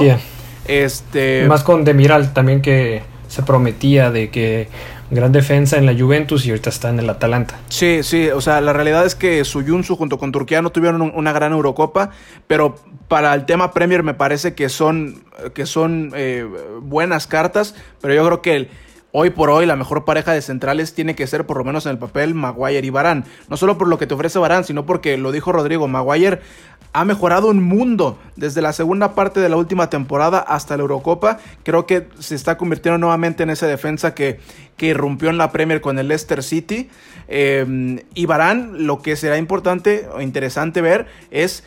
[0.66, 1.46] Este...
[1.48, 4.68] Más con Demiral también que se prometía de que
[5.10, 7.58] gran defensa en la Juventus y ahorita está en el Atalanta.
[7.68, 11.32] Sí, sí, o sea, la realidad es que Suyunsu junto con Turquía no tuvieron una
[11.32, 12.10] gran Eurocopa,
[12.46, 12.76] pero
[13.08, 15.22] para el tema Premier me parece que son,
[15.54, 16.46] que son eh,
[16.80, 18.68] buenas cartas, pero yo creo que el,
[19.14, 21.92] Hoy por hoy la mejor pareja de centrales tiene que ser por lo menos en
[21.92, 23.26] el papel Maguire y Barán.
[23.50, 26.40] No solo por lo que te ofrece Barán, sino porque lo dijo Rodrigo, Maguire
[26.94, 31.38] ha mejorado un mundo desde la segunda parte de la última temporada hasta la Eurocopa.
[31.62, 34.40] Creo que se está convirtiendo nuevamente en esa defensa que,
[34.78, 36.88] que irrumpió en la Premier con el Leicester City.
[37.28, 41.64] Eh, y Barán, lo que será importante o interesante ver es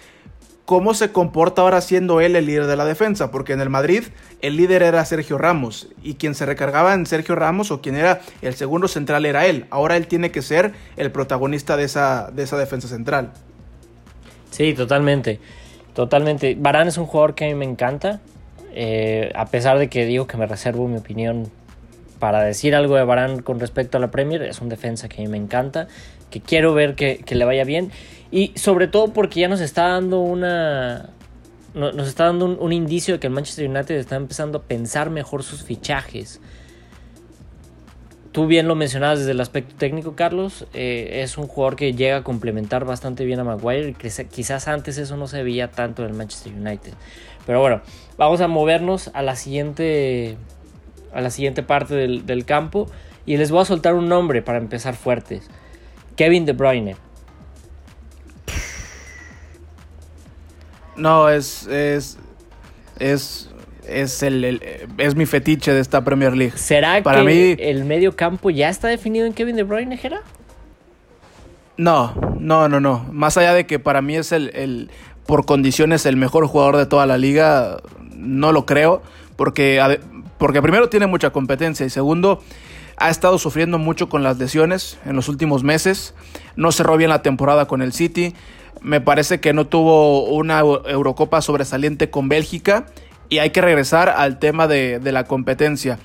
[0.66, 4.04] cómo se comporta ahora siendo él el líder de la defensa, porque en el Madrid
[4.42, 8.22] el líder era Sergio Ramos y quien se recargaba en Sergio Ramos o quien era
[8.42, 9.68] el segundo central era él.
[9.70, 13.32] Ahora él tiene que ser el protagonista de esa, de esa defensa central.
[14.50, 15.40] Sí, totalmente.
[15.94, 16.56] Totalmente.
[16.60, 18.20] Barán es un jugador que a mí me encanta.
[18.74, 21.50] Eh, a pesar de que digo que me reservo mi opinión
[22.20, 25.26] para decir algo de Barán con respecto a la Premier, es un defensa que a
[25.26, 25.88] mí me encanta,
[26.30, 27.92] que quiero ver que, que le vaya bien.
[28.32, 31.10] Y sobre todo porque ya nos está dando una.
[31.74, 35.44] Nos está dando un, indicio de que el Manchester United está empezando a pensar mejor
[35.44, 36.40] sus fichajes.
[38.32, 40.68] Tú bien lo mencionabas desde el aspecto técnico, Carlos.
[40.74, 43.94] Eh, es un jugador que llega a complementar bastante bien a Maguire.
[43.94, 46.94] Quizás antes eso no se veía tanto en el Manchester United.
[47.46, 47.82] Pero bueno,
[48.18, 50.38] vamos a movernos a la siguiente,
[51.14, 52.88] a la siguiente parte del, del campo.
[53.26, 55.50] Y les voy a soltar un nombre para empezar fuertes.
[56.16, 56.96] Kevin De Bruyne.
[60.98, 61.68] No, es.
[61.68, 62.18] Es.
[63.00, 63.50] Es.
[63.88, 64.60] Es, el,
[64.98, 66.58] es mi fetiche de esta Premier League.
[66.58, 70.24] ¿Será Para que mí, el medio campo ya está definido en Kevin De Bruyne, Jera?
[71.78, 73.06] No, no, no, no.
[73.12, 74.90] Más allá de que para mí es el, el,
[75.26, 77.78] por condiciones el mejor jugador de toda la liga,
[78.16, 79.04] no lo creo.
[79.36, 80.00] Porque,
[80.38, 82.42] porque primero tiene mucha competencia y segundo,
[82.98, 86.14] ha estado sufriendo mucho con las lesiones en los últimos meses.
[86.56, 88.34] No cerró bien la temporada con el City.
[88.82, 92.86] Me parece que no tuvo una Eurocopa sobresaliente con Bélgica.
[93.30, 95.98] Y hay que regresar al tema de, la competencia.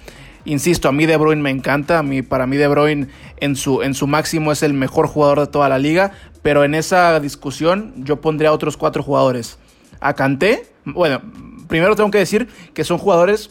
[0.46, 1.98] Insisto, a mí De Bruyne me encanta.
[1.98, 3.08] A mí, para mí De Bruyne
[3.38, 6.12] en su, en su máximo es el mejor jugador de toda la liga.
[6.42, 9.58] Pero en esa discusión yo pondría a otros cuatro jugadores.
[10.00, 10.14] A
[10.86, 11.20] bueno,
[11.68, 13.50] primero tengo que decir que son jugadores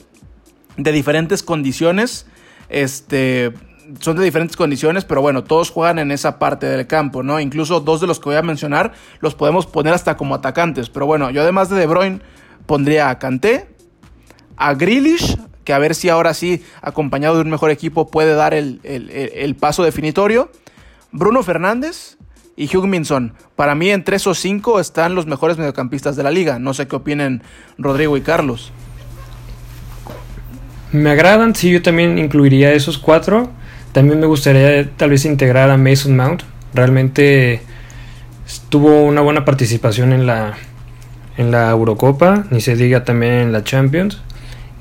[0.78, 2.26] de diferentes condiciones.
[2.70, 3.54] Este,
[4.00, 7.40] son de diferentes condiciones, pero bueno, todos juegan en esa parte del campo, ¿no?
[7.40, 10.90] Incluso dos de los que voy a mencionar los podemos poner hasta como atacantes.
[10.90, 12.20] Pero bueno, yo además de De Bruyne
[12.66, 13.68] pondría a Kanté,
[14.58, 18.54] a Grealish, que a ver si ahora sí, acompañado de un mejor equipo, puede dar
[18.54, 20.52] el, paso definitorio.
[21.12, 22.18] Bruno Fernández
[22.56, 23.34] y Hugh Minson.
[23.56, 26.60] Para mí, entre esos cinco están los mejores mediocampistas de la liga.
[26.60, 27.42] No sé qué opinen
[27.78, 28.72] Rodrigo y Carlos.
[30.92, 33.52] Me agradan, sí, yo también incluiría esos cuatro.
[33.92, 36.44] También me gustaría tal vez integrar a Mason Mount.
[36.74, 37.62] Realmente
[38.70, 40.54] tuvo una buena participación en la,
[41.38, 44.22] en la Eurocopa, ni se diga también en la Champions,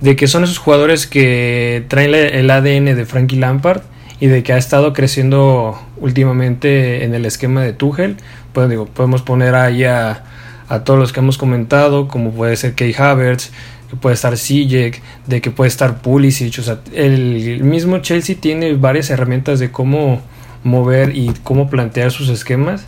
[0.00, 3.82] de que son esos jugadores que traen el ADN de Frankie Lampard
[4.20, 8.16] y de que ha estado creciendo últimamente en el esquema de Tuchel.
[8.52, 10.24] Pues digo, podemos poner ahí a,
[10.68, 13.50] a todos los que hemos comentado, como puede ser Key Havertz,
[13.88, 18.74] que puede estar Sijek, de que puede estar Pulisic, o sea, el mismo Chelsea tiene
[18.74, 20.20] varias herramientas de cómo
[20.64, 22.86] mover y cómo plantear sus esquemas.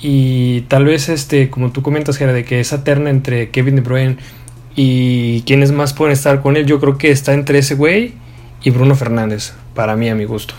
[0.00, 3.80] Y tal vez este como tú comentas Gera de que esa terna entre Kevin De
[3.80, 4.16] Bruyne
[4.76, 8.12] y quienes más pueden estar con él yo creo que está entre ese güey
[8.62, 10.54] y Bruno Fernández para mí a mi gusto.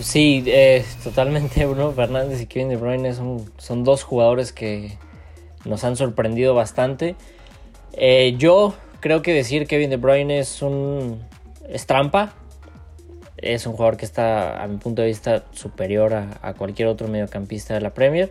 [0.00, 4.96] Sí eh, totalmente Bruno Fernández y Kevin De Bruyne son, son dos jugadores que
[5.64, 7.16] nos han sorprendido bastante
[7.96, 11.20] eh, yo creo que decir Kevin De Bruyne es un
[11.68, 12.34] es trampa.
[13.36, 17.74] Es un jugador que está, a mi punto de vista, superior a, cualquier otro mediocampista
[17.74, 18.30] de la Premier.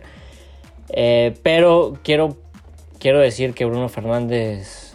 [0.88, 2.36] Eh, pero quiero,
[2.98, 4.94] quiero decir que Bruno Fernández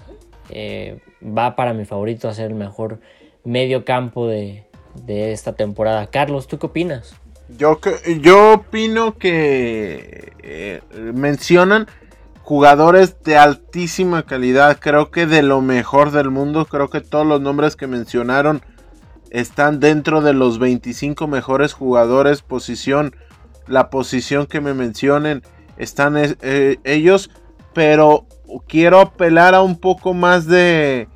[0.50, 3.00] eh, va para mi favorito a ser el mejor
[3.46, 4.66] medio campo de,
[5.08, 6.08] esta temporada.
[6.08, 7.16] Carlos, ¿tú qué opinas?
[7.58, 7.80] Yo,
[8.22, 10.82] yo opino que
[11.14, 11.88] mencionan
[12.44, 17.42] jugadores de altísima calidad, creo que de lo mejor del mundo, creo que todos los
[17.42, 18.62] nombres que mencionaron
[19.30, 23.16] están dentro de los 25 mejores jugadores, posición,
[23.68, 25.44] la posición que me mencionen,
[25.78, 27.30] están eh, ellos,
[27.74, 28.28] pero
[28.68, 31.08] quiero apelar a un poco más de,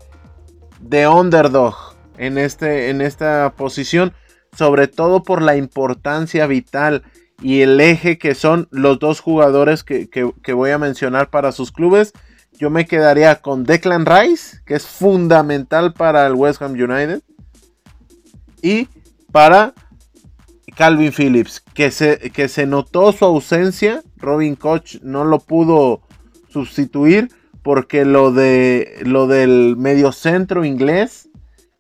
[0.80, 1.76] de underdog
[2.18, 4.14] en, este, en esta posición,
[4.58, 7.04] sobre todo por la importancia vital
[7.42, 12.14] y el eje que son los dos jugadores que, voy a mencionar para sus clubes.
[12.54, 17.22] Yo me quedaría con Declan Rice, que es fundamental para el West Ham United.
[18.62, 18.88] Y
[19.32, 19.74] para
[20.76, 24.02] Calvin Phillips, que se, que se notó su ausencia.
[24.18, 26.02] Robin Koch no lo pudo
[26.50, 27.30] sustituir
[27.62, 31.30] porque lo, de, lo del mediocentro inglés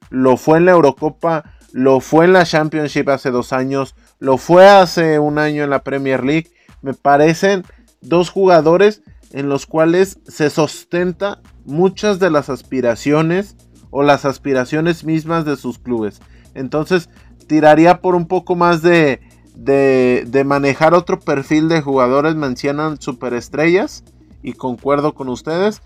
[0.09, 4.67] lo fue en la Eurocopa, lo fue en la Championship hace dos años, lo fue
[4.67, 6.51] hace un año en la Premier League.
[6.81, 7.63] Me parecen
[8.01, 9.01] dos jugadores
[9.31, 13.55] en los cuales se sustenta muchas de las aspiraciones
[13.89, 16.21] o las aspiraciones mismas de sus clubes.
[16.53, 17.09] Entonces
[17.47, 19.21] tiraría por un poco más de,
[19.55, 22.35] de, manejar otro perfil de jugadores.
[22.35, 24.03] Mencionan superestrellas
[24.41, 25.81] y concuerdo con ustedes.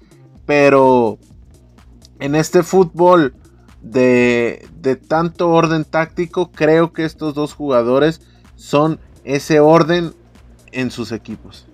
[0.45, 1.17] Pero
[2.19, 3.33] en este fútbol
[3.81, 8.21] de, de tanto orden táctico, creo que estos dos jugadores
[8.55, 10.13] son ese orden
[10.71, 11.65] en sus equipos.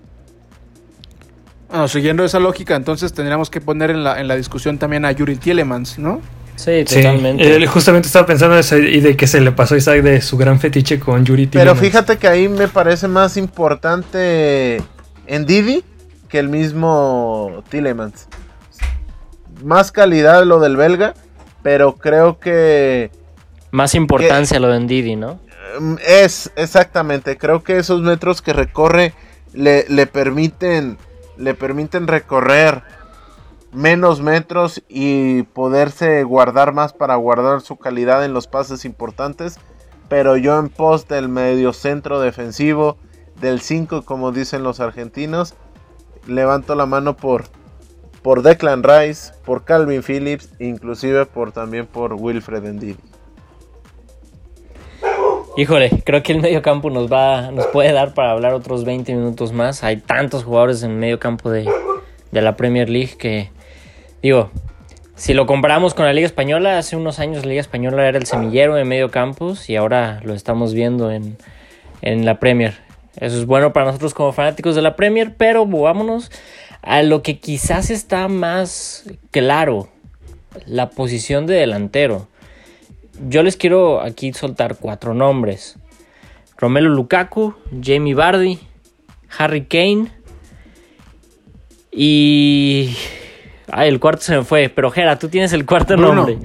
[1.70, 5.12] Bueno, siguiendo esa lógica, entonces tendríamos que poner en la, en la discusión también a
[5.12, 6.22] Yuri Tielemans, ¿no?
[6.56, 7.56] Sí, totalmente.
[7.56, 10.60] Él justamente estaba pensando eso y de que se le pasó Isaac de su gran
[10.60, 11.80] fetiche con Yuri Tielemans.
[11.80, 14.82] Pero fíjate que ahí me parece más importante
[15.28, 15.84] en Didi
[16.30, 18.28] que el mismo Tielemans.
[19.64, 21.14] Más calidad lo del belga,
[21.66, 23.09] pero creo que...
[23.72, 25.39] Más importancia lo de Ndidi, ¿no?
[25.80, 27.39] Mm, es, exactamente.
[27.39, 29.16] Creo que esos metros que recorre
[29.51, 30.99] le, permiten,
[31.38, 32.84] le permiten recorrer
[33.72, 39.57] menos metros y poderse guardar más para guardar su calidad en los pases importantes.
[40.07, 42.99] Pero yo en pos del medio centro defensivo,
[43.41, 45.55] del 5 como dicen los argentinos,
[46.28, 47.45] levanto la mano por,
[48.26, 52.97] por Declan Rice, por Calvin Phillips, inclusive por también por Wilfred Ndidi.
[55.55, 59.13] Híjole, creo que el medio campo nos va, nos puede dar para hablar otros 20
[59.13, 59.84] minutos más.
[59.84, 61.69] Hay tantos jugadores en el medio campo de,
[62.32, 63.51] la Premier League que,
[64.23, 64.49] digo,
[65.13, 68.26] si lo comparamos con la Liga Española, hace unos años la Liga Española era el
[68.26, 71.38] semillero de medio campos y ahora lo estamos viendo en,
[72.01, 72.73] en la Premier.
[73.17, 76.32] Eso es bueno para nosotros como fanáticos de la Premier, pero vámonos
[76.86, 79.89] a lo que quizás está más claro,
[80.67, 82.27] la posición de delantero.
[83.27, 85.77] Yo les quiero aquí soltar cuatro nombres.
[86.57, 88.59] Romelo Lukaku, Jamie Vardy,
[89.38, 90.11] Harry Kane
[91.91, 92.95] y...
[93.71, 96.38] Ay, el cuarto se me fue, pero Jera, tú tienes el cuarto nombre.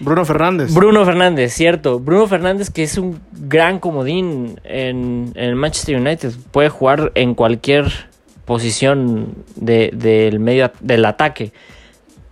[0.00, 0.74] Bruno Fernández.
[0.74, 2.00] Bruno Fernández, cierto.
[2.00, 6.32] Bruno Fernández que es un gran comodín en, en el Manchester United.
[6.50, 8.07] Puede jugar en cualquier
[8.48, 11.52] posición del medio del ataque,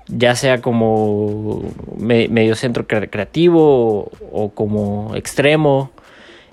[0.09, 1.63] ya sea como
[1.99, 5.91] medio centro creativo o, como extremo,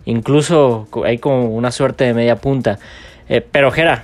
[0.04, 2.78] incluso hay como una suerte de media punta.
[3.30, 4.02] Eh, pero Jera,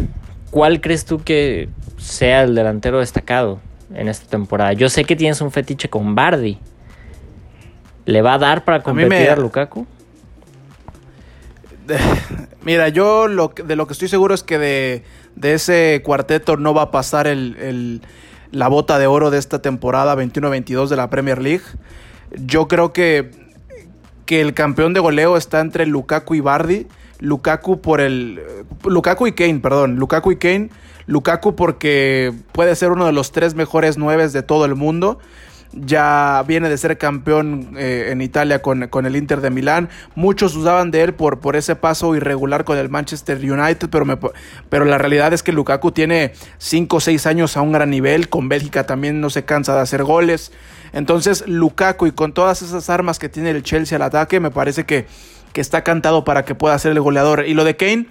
[0.49, 3.59] ¿cuál crees tú que sea el delantero destacado
[3.93, 4.71] en esta temporada?
[4.71, 6.57] Yo sé que tienes un fetiche con Bardi.
[8.05, 9.85] ¿Le va a dar para competir a, Lukaku?
[12.63, 15.03] Mira, yo lo, de lo que estoy seguro es que de,
[15.41, 18.01] ese cuarteto no va a pasar el,
[18.51, 21.63] la bota de oro de esta temporada 21-22 de la Premier League.
[22.45, 23.31] Yo creo que,
[24.25, 26.87] que el campeón de goleo está entre Lukaku y Bardi.
[27.19, 28.41] Lukaku por el.
[28.85, 29.95] Lukaku y Kane, perdón.
[29.95, 30.69] Lukaku y Kane.
[31.05, 35.19] Lukaku porque puede ser uno de los tres mejores nueves de todo el mundo
[35.71, 39.89] ya viene de ser campeón eh, en Italia con, el Inter de Milán.
[40.15, 44.05] Muchos dudaban de él por, por ese paso irregular con el Manchester United, pero,
[44.69, 48.29] pero la realidad es que Lukaku tiene 5 o 6 años a un gran nivel,
[48.29, 50.51] con Bélgica también no se cansa de hacer goles.
[50.91, 54.85] Entonces Lukaku y con todas esas armas que tiene el Chelsea al ataque, me parece
[54.85, 55.05] que,
[55.53, 57.45] que está cantado para que pueda ser el goleador.
[57.47, 58.07] Y lo de Kane,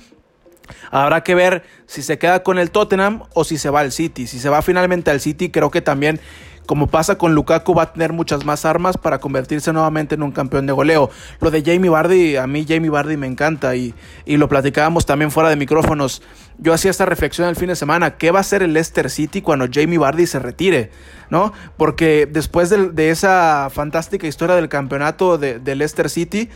[0.90, 4.26] Habrá que ver si se queda con el Tottenham o si se va al City.
[4.26, 6.20] Si se va finalmente al City, creo que también
[6.68, 10.32] como pasa con Lukaku, va a tener muchas más armas para convertirse nuevamente en un
[10.32, 11.08] campeón de goleo.
[11.40, 13.94] Lo de Jamie Bardi, a mí Jamie Bardi me encanta y,
[14.26, 16.20] lo platicábamos también fuera de micrófonos.
[16.58, 19.40] Yo hacía esta reflexión el fin de semana, ¿qué va a hacer el Leicester City
[19.40, 20.90] cuando Jamie Bardi se retire?
[21.30, 21.54] ¿No?
[21.78, 26.50] Porque después de, esa fantástica historia del campeonato de, Leicester City,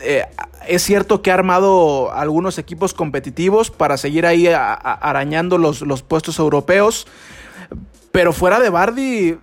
[0.00, 0.26] eh,
[0.66, 6.38] es cierto que ha armado algunos equipos competitivos para seguir ahí arañando los, los puestos
[6.38, 7.06] europeos.
[8.12, 9.38] Pero fuera de Bardi,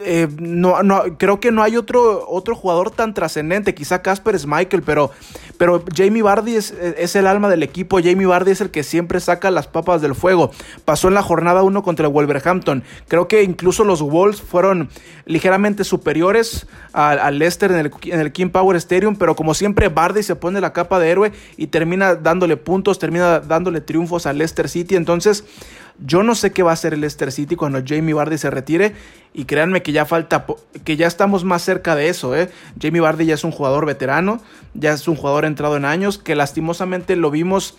[0.00, 0.76] eh, no,
[1.18, 3.74] creo que no hay otro, otro jugador tan trascendente.
[3.74, 5.10] Quizá Casper es Michael, pero,
[5.56, 6.72] pero Jamie Bardi es,
[7.16, 7.98] el alma del equipo.
[8.00, 10.52] Jamie Bardi es el que siempre saca las papas del fuego.
[10.84, 12.84] Pasó en la jornada 1 contra Wolverhampton.
[13.08, 14.88] Creo que incluso los Wolves fueron
[15.26, 20.22] ligeramente superiores al, Leicester en el, en el, King Power Stadium, pero como siempre Bardi
[20.22, 24.68] se pone la capa de héroe y termina dándole puntos, termina dándole triunfos al Leicester
[24.68, 24.94] City.
[24.94, 25.44] Entonces,
[25.98, 28.94] yo no sé qué va a hacer el Leicester City cuando Jamie Vardy se retire
[29.34, 30.46] y créanme que ya falta,
[30.84, 32.36] que ya estamos más cerca de eso.
[32.36, 32.50] ¿eh?
[32.80, 34.40] Jamie Vardy ya es un jugador veterano,
[34.74, 37.76] ya es un jugador entrado en años, que lastimosamente lo vimos,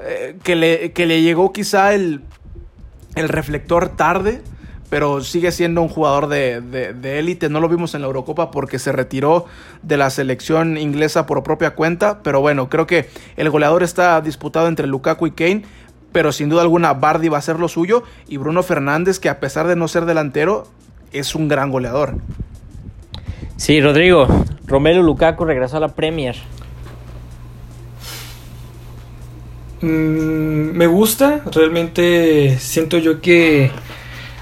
[0.00, 2.20] eh, que, le, que, le, llegó quizá el,
[3.14, 4.42] el reflector tarde
[4.90, 7.48] pero sigue siendo un jugador de élite.
[7.48, 9.46] no lo vimos en la Eurocopa porque se retiró
[9.82, 12.22] de la selección inglesa por propia cuenta.
[12.22, 15.64] Pero bueno, creo que el goleador está disputado entre Lukaku y Kane
[16.12, 19.40] pero sin duda alguna Bardi va a ser lo suyo y Bruno Fernández que a
[19.40, 20.66] pesar de no ser delantero
[21.12, 22.16] es un gran goleador.
[23.56, 24.26] Sí, Rodrigo,
[24.66, 26.36] Romelu Lukaku regresó a la Premier.
[29.80, 33.70] Mm, me gusta, realmente siento yo que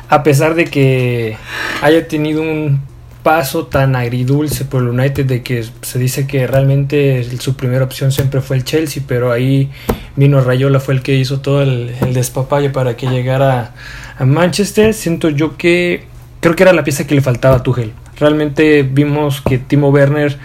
[0.08, 1.36] a pesar de que
[1.82, 2.80] haya tenido un
[3.27, 8.12] paso tan agridulce por el United de que se dice que realmente su primera opción
[8.12, 9.68] siempre fue el Chelsea, pero ahí
[10.14, 13.74] vino Rayola, fue el que hizo todo el, despapalle para que llegara
[14.16, 14.95] a Manchester.
[14.95, 16.05] Siento yo que
[16.39, 17.93] creo que era la pieza que le faltaba a Tuchel.
[18.16, 20.39] Realmente vimos que Timo Werner,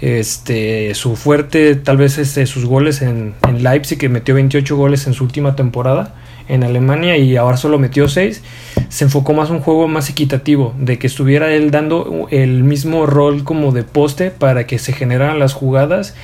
[0.00, 5.14] este, su fuerte, tal vez este, sus goles en Leipzig, que metió 28 goles en
[5.14, 6.16] su última temporada
[6.48, 8.42] en Alemania y ahora solo metió 6,
[8.88, 13.44] se enfocó más un juego más equitativo, de que estuviera él dando el mismo rol
[13.44, 16.14] como de poste para que se generaran las jugadas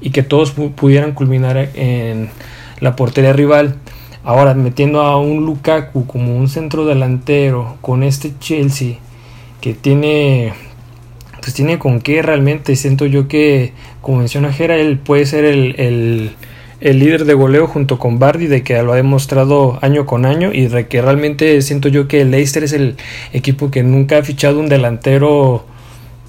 [0.00, 2.30] y que todos pudieran culminar en
[2.80, 3.76] la portería rival.
[4.24, 8.96] Ahora metiendo a un Lukaku como un centro delantero con este Chelsea
[9.60, 10.52] que tiene
[11.40, 13.72] pues tiene con qué realmente siento yo que
[14.02, 16.34] como menciona Jera él puede ser el
[16.80, 20.68] líder de goleo junto con Bardi, de que lo ha demostrado año con año y
[20.68, 22.96] de que realmente siento yo que el Leicester es el
[23.32, 25.64] equipo que nunca ha fichado un delantero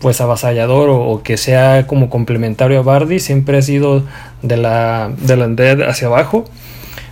[0.01, 4.03] pues avasallador o, que sea como complementario a Bardi, siempre ha sido
[4.41, 6.45] de la delantera hacia abajo.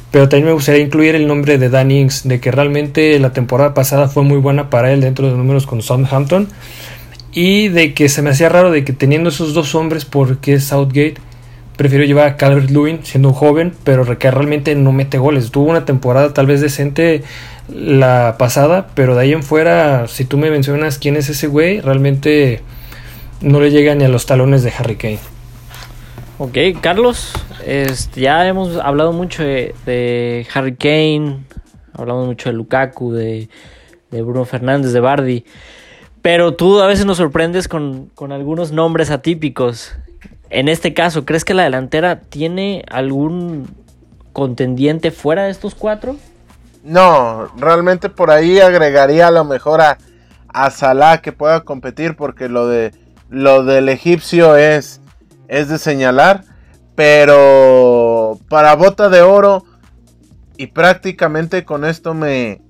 [0.10, 3.74] Pero también me gustaría incluir el nombre de Dan Ings, de que realmente la temporada
[3.74, 6.48] pasada fue muy buena para él dentro de números con Southampton.
[7.34, 11.16] Y de que se me hacía raro de que teniendo esos dos hombres, porque Southgate
[11.78, 15.52] prefiero llevar a Calvert Lewin siendo un joven, pero que realmente no mete goles.
[15.52, 17.24] Tuvo una temporada tal vez decente
[17.70, 21.80] la pasada, pero de ahí en fuera, si tú me mencionas quién es ese güey,
[21.80, 22.62] realmente
[23.42, 25.20] no le llega ni a los talones de Harry Kane.
[26.40, 27.34] Ok, Carlos,
[27.66, 31.44] este, ya hemos hablado mucho de, Harry Kane,
[31.94, 33.50] hablamos mucho de Lukaku, de,
[34.12, 35.46] Bruno Fernández, de Bardi,
[36.22, 39.96] pero tú a veces nos sorprendes con, con algunos nombres atípicos.
[40.50, 43.68] En este caso, ¿crees que la delantera tiene algún
[44.34, 46.16] contendiente fuera de estos cuatro?
[46.84, 49.98] No, realmente por ahí agregaría a lo mejor a,
[50.48, 52.94] a Salah que pueda competir porque lo de
[53.30, 55.02] lo del egipcio es
[55.50, 56.44] es de señalar,
[56.96, 59.66] pero para bota de oro
[60.56, 62.62] y prácticamente con esto me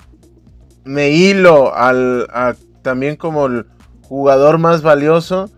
[0.84, 2.28] me hilo al
[2.82, 3.68] también como el
[4.08, 5.52] jugador más valioso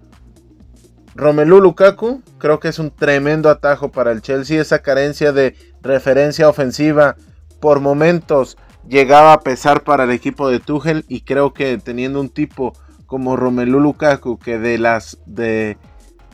[1.20, 4.62] Romelu Lukaku creo que es un tremendo atajo para el Chelsea.
[4.62, 7.18] Esa carencia de referencia ofensiva
[7.60, 8.58] por momentos
[8.88, 12.74] llegaba a pesar para el equipo de Tuchel y creo que teniendo un tipo
[13.06, 15.78] como Romelu Lukaku que de las de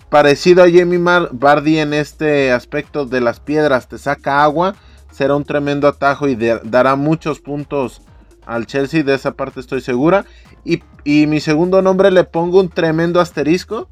[0.10, 1.00] parecido a Jamie
[1.32, 4.76] Bardi en este aspecto de las piedras te saca agua,
[5.12, 8.02] será un tremendo atajo y dará muchos puntos
[8.46, 10.26] al Chelsea, de esa parte estoy segura.
[10.64, 13.90] Y, y mi segundo nombre le pongo un tremendo asterisco.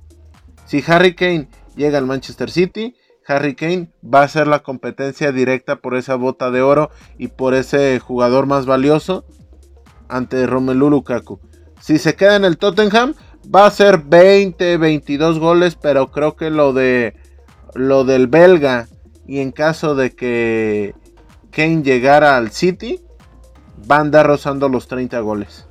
[0.65, 2.95] Si Harry Kane llega al Manchester City,
[3.27, 7.53] Harry Kane va a ser la competencia directa por esa bota de oro y por
[7.53, 9.25] ese jugador más valioso
[10.09, 11.39] ante Romelu Lukaku.
[11.79, 13.13] Si se queda en el Tottenham,
[13.53, 17.15] va a ser 20, 22 goles, pero creo que lo de
[17.75, 18.87] lo del belga
[19.25, 20.93] y en caso de que
[21.51, 23.01] Kane llegara al City,
[23.89, 25.67] va a andar rozando los 30 goles.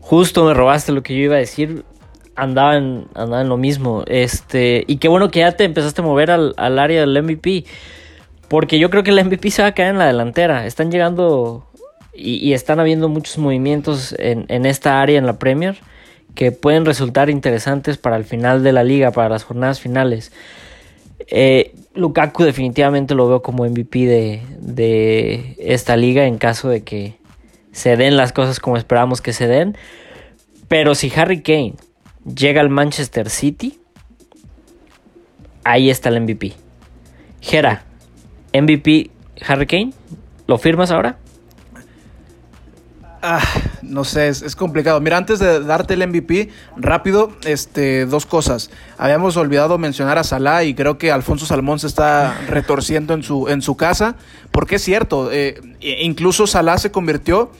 [0.00, 1.84] Justo me robaste lo que yo iba a decir.
[2.36, 4.04] Andaba en, lo mismo.
[4.06, 7.64] Este, y qué bueno que ya te empezaste a mover al, área del MVP.
[8.48, 10.66] Porque yo creo que el MVP se va a caer en la delantera.
[10.66, 11.66] Están llegando
[12.14, 15.76] y, están habiendo muchos movimientos en, en, esta área en la Premier
[16.34, 20.32] que pueden resultar interesantes para el final de la liga, para las jornadas finales.
[21.28, 27.14] Eh, Lukaku definitivamente lo veo como MVP de, de esta liga en caso de que
[27.72, 29.76] se den las cosas como esperamos que se den.
[30.68, 31.74] Pero si Harry Kane
[32.24, 33.80] llega al Manchester City,
[35.64, 36.54] ahí está el MVP.
[37.40, 37.84] Gera,
[38.52, 39.10] MVP
[39.46, 39.92] Harry Kane,
[40.46, 41.18] ¿lo firmas ahora?
[43.22, 43.42] Ah,
[43.82, 44.98] no sé, es, complicado.
[45.00, 48.70] Mira, antes de darte el MVP, rápido, este, dos cosas.
[48.96, 53.48] Habíamos olvidado mencionar a Salah y creo que Alfonso Salmón se está retorciendo en su,
[53.48, 54.16] en su casa,
[54.50, 57.50] porque es cierto, eh, incluso Salah se convirtió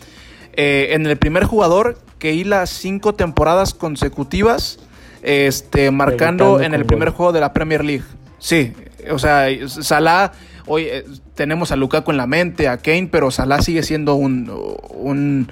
[0.63, 4.79] eh, en el primer jugador que hila cinco temporadas consecutivas,
[5.23, 8.05] este, marcando en el primer juego de la Premier League.
[8.39, 8.75] Sí,
[9.11, 10.33] o sea, Salah
[10.67, 11.05] Hoy eh,
[11.35, 15.49] tenemos a Lukaku en la mente, a Kane, pero Salah sigue siendo un,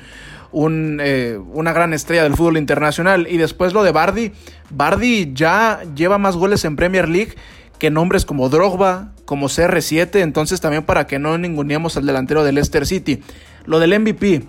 [0.52, 3.26] eh, una gran estrella del fútbol internacional.
[3.28, 4.30] Y después lo de Bardi.
[4.70, 7.34] Bardi ya lleva más goles en Premier League
[7.80, 10.20] que nombres como Drogba, como CR7.
[10.20, 13.20] Entonces también para que no ninguneemos al delantero del Leicester City.
[13.66, 14.44] Lo del MVP.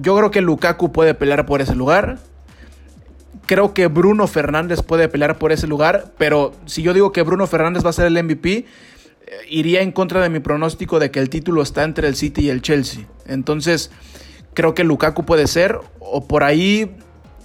[0.00, 2.18] Yo creo que Lukaku puede pelear por ese lugar.
[3.46, 6.12] Creo que Bruno Fernández puede pelear por ese lugar.
[6.18, 8.66] Pero si yo digo que Bruno Fernández va a ser el MVP,
[9.48, 12.50] iría en contra de mi pronóstico de que el título está entre el City y
[12.50, 13.06] el Chelsea.
[13.26, 13.90] Entonces,
[14.54, 16.96] creo que Lukaku puede ser, o por ahí,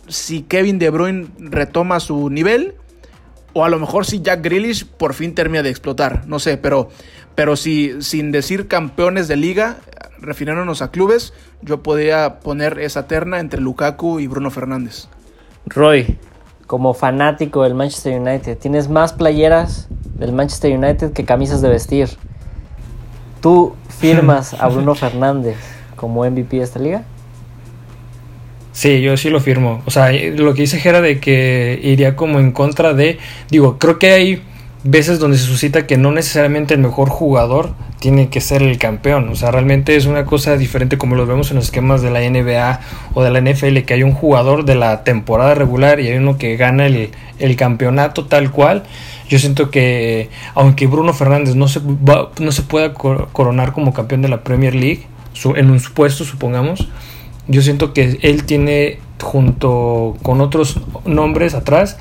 [0.07, 2.75] si Kevin De Bruyne retoma su nivel,
[3.53, 6.89] o a lo mejor si Jack Grealish por fin termina de explotar, no sé, pero,
[7.35, 9.77] pero si, sin decir campeones de liga,
[10.23, 15.07] refiriéndonos a clubes, yo podría poner esa terna entre Lukaku y Bruno Fernández.
[15.65, 16.17] Roy,
[16.67, 22.09] como fanático del Manchester United, ¿tienes más playeras del Manchester United que camisas de vestir.
[23.41, 25.57] ¿Tú firmas a Bruno Fernández
[25.95, 27.03] como MVP de esta liga?
[28.71, 29.83] Sí, yo sí lo firmo.
[29.85, 33.19] O sea, lo que dice Jera de que iría como en contra de.
[33.49, 34.43] Digo, creo que hay
[34.83, 39.29] veces donde se suscita que no necesariamente el mejor jugador tiene que ser el campeón.
[39.29, 42.19] O sea, realmente es una cosa diferente como lo vemos en los esquemas de la
[42.19, 42.81] NBA
[43.13, 46.37] o de la NFL, que hay un jugador de la temporada regular y hay uno
[46.37, 48.83] que gana el, el campeonato tal cual.
[49.29, 54.27] Yo siento que, aunque Bruno Fernández no se, no se pueda coronar como campeón de
[54.27, 55.07] la Premier League,
[55.55, 56.87] en un supuesto, supongamos,
[57.47, 61.97] yo siento que él tiene, junto con otros nombres atrás,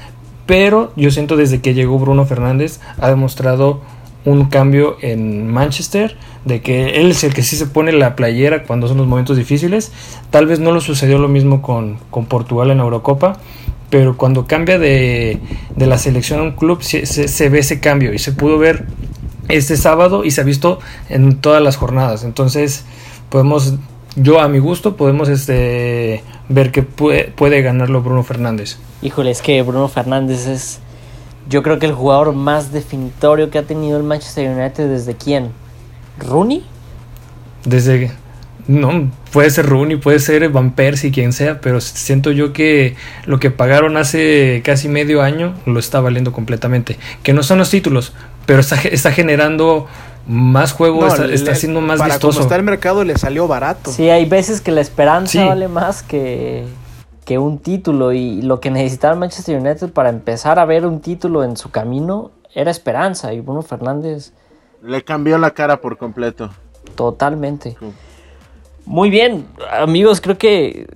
[0.52, 3.80] pero yo siento desde que llegó Bruno Fernández ha demostrado
[4.26, 8.64] un cambio en Manchester, de que él es el que sí se pone la playera
[8.64, 9.92] cuando son los momentos difíciles.
[10.28, 13.38] Tal vez no lo sucedió lo mismo con, con Portugal en la Eurocopa,
[13.88, 15.40] pero cuando cambia de,
[15.74, 18.84] de la selección a un club se, se, ve ese cambio y se pudo ver
[19.48, 22.24] este sábado y se ha visto en todas las jornadas.
[22.24, 22.84] Entonces
[23.30, 23.76] podemos,
[24.16, 28.78] yo a mi gusto, podemos este, ver que puede, puede ganarlo Bruno Fernández.
[29.02, 30.80] Híjole, es que Bruno Fernández es,
[31.48, 35.50] yo creo que el jugador más definitorio que ha tenido el Manchester United desde quién?
[36.18, 36.64] ¿Rooney?
[37.64, 38.10] Desde
[38.68, 42.94] no, puede ser Rooney, puede ser Van Persie, quien sea, pero siento yo que
[43.26, 46.96] lo que pagaron hace casi medio año lo está valiendo completamente.
[47.24, 48.12] Que no son los títulos,
[48.46, 49.88] pero está, está generando
[50.26, 52.38] más juego, está, está, siendo más para vistoso.
[52.38, 53.90] Como está el mercado le salió barato.
[53.90, 56.64] Sí, hay veces que la esperanza vale más que,
[57.24, 61.44] que un título y lo que necesitaba Manchester United para empezar a ver un título
[61.44, 64.32] en su camino era esperanza y Bruno Fernández...
[64.82, 66.50] Le cambió la cara por completo.
[66.94, 67.76] Totalmente.
[68.84, 70.86] Muy bien, amigos, creo que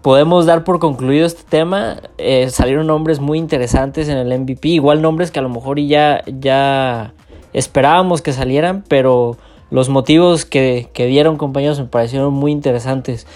[0.00, 1.98] podemos dar por concluido este tema.
[2.18, 6.22] Eh, salieron nombres muy interesantes en el MVP, igual nombres que a lo mejor ya,
[6.26, 7.12] ya
[7.52, 9.36] esperábamos que salieran, pero
[9.70, 13.26] los motivos que, que dieron compañeros me parecieron muy interesantes.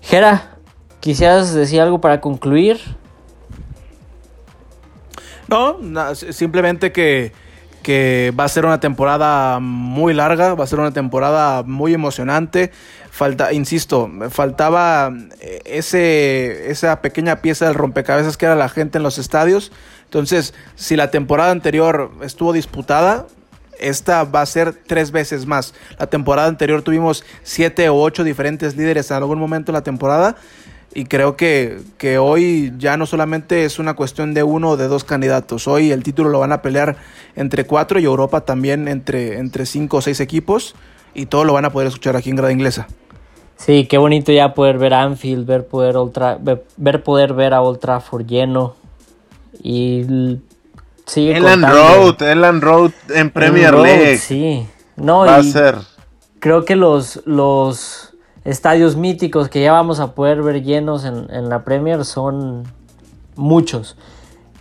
[0.00, 0.56] Jera,
[1.00, 2.78] ¿quisieras decir algo para concluir?
[5.48, 5.78] No,
[6.14, 7.32] simplemente que,
[7.86, 12.70] va a ser una temporada muy larga, va a ser una temporada muy emocionante.
[13.10, 19.02] Falta, insisto, faltaba eh, ese, esa pequeña pieza del rompecabezas que era la gente en
[19.02, 19.72] los estadios.
[20.04, 23.26] Entonces, si la temporada anterior estuvo disputada,
[23.78, 25.74] esta va a ser tres veces más.
[25.98, 30.36] La temporada anterior tuvimos siete o ocho diferentes líderes en algún momento de la temporada
[30.94, 34.88] y creo que, que, hoy ya no solamente es una cuestión de uno o de
[34.88, 35.68] dos candidatos.
[35.68, 36.96] Hoy el título lo van a pelear
[37.36, 40.74] entre cuatro y Europa también entre, entre cinco o seis equipos.
[41.14, 42.86] Y todo lo van a poder escuchar aquí en Grada Inglesa.
[43.56, 47.80] Sí, qué bonito ya poder ver Anfield, ver poder, Ultra, ver, poder ver a Old
[47.80, 48.76] Trafford lleno.
[49.62, 50.38] Y
[51.04, 54.18] sigue Elan Road, Elan Road en Premier League.
[54.18, 54.66] Sí,
[54.96, 55.76] no, va a ser.
[56.38, 58.07] Creo que los, los
[58.48, 62.64] estadios míticos que ya vamos a poder ver llenos en, la Premier son
[63.36, 63.98] muchos.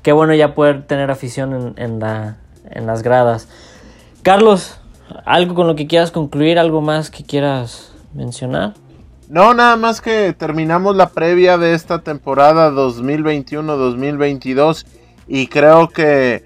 [0.03, 2.35] Qué bueno ya poder tener afición en, la,
[2.69, 3.47] en las gradas.
[4.23, 4.77] Carlos,
[5.25, 6.59] ¿algo con lo que quieras concluir?
[6.59, 8.73] ¿Algo más que quieras mencionar?
[9.29, 14.85] No, nada más que terminamos la previa de esta temporada 2021-2022
[15.29, 16.43] y creo que,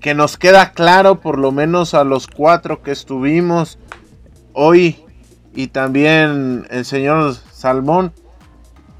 [0.00, 3.80] que nos queda claro, por lo menos a los cuatro que estuvimos
[4.52, 5.02] hoy
[5.54, 8.12] y también el señor Salmón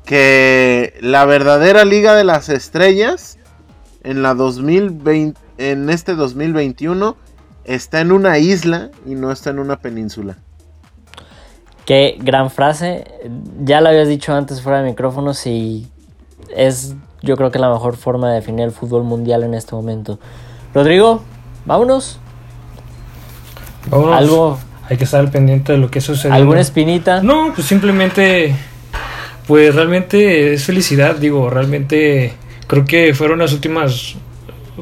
[0.05, 3.39] que la verdadera Liga de las Estrellas
[4.03, 7.17] en la 2020 en este 2021
[7.65, 10.37] está en una isla y no está en una península.
[11.87, 13.05] Qué gran frase.
[13.63, 15.89] Ya lo habías dicho antes fuera de micrófonos y
[16.55, 20.19] es yo creo que la mejor forma de definir el fútbol mundial en este momento.
[20.75, 21.23] Rodrigo,
[21.65, 22.19] vámonos.
[23.89, 24.17] Vámonos.
[24.17, 26.33] Algo hay que estar al pendiente de lo que sucede.
[26.33, 27.23] ¿Alguna espinita?
[27.23, 28.55] No, pues simplemente,
[29.47, 32.33] pues realmente es felicidad, digo, realmente
[32.67, 34.17] creo que fueron las últimas,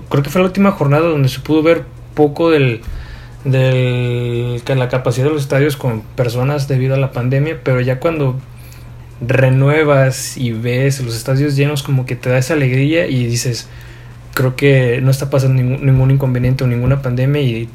[0.08, 1.84] creo que fue la última jornada donde se pudo ver
[2.14, 2.80] poco del,
[3.44, 8.38] del la capacidad de los estadios con personas debido a la pandemia, pero ya cuando
[9.20, 13.68] renuevas y ves los estadios llenos como que te da esa alegría y dices
[14.34, 17.68] creo que no está pasando ningún, ningún inconveniente o ninguna pandemia y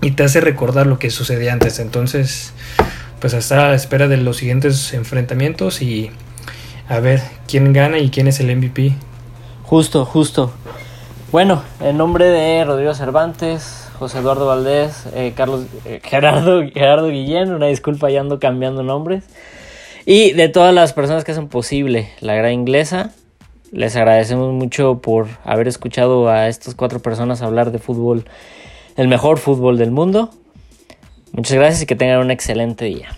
[0.00, 1.78] y te hace recordar lo que sucedía antes.
[1.78, 2.52] Entonces,
[3.20, 6.10] pues hasta a la espera de los siguientes enfrentamientos y
[6.88, 8.94] a ver quién gana y quién es el MVP.
[9.64, 10.52] Justo, justo.
[11.30, 17.52] Bueno, en nombre de Rodrigo Cervantes, José Eduardo Valdés, eh, Carlos eh, Gerardo, Gerardo Guillén,
[17.52, 19.24] una disculpa, ya ando cambiando nombres.
[20.06, 23.12] Y de todas las personas que hacen posible la gran inglesa,
[23.72, 28.24] les agradecemos mucho por haber escuchado a estas cuatro personas hablar de fútbol
[28.98, 30.30] el mejor fútbol del mundo.
[31.32, 33.16] Muchas gracias y que tengan un excelente día.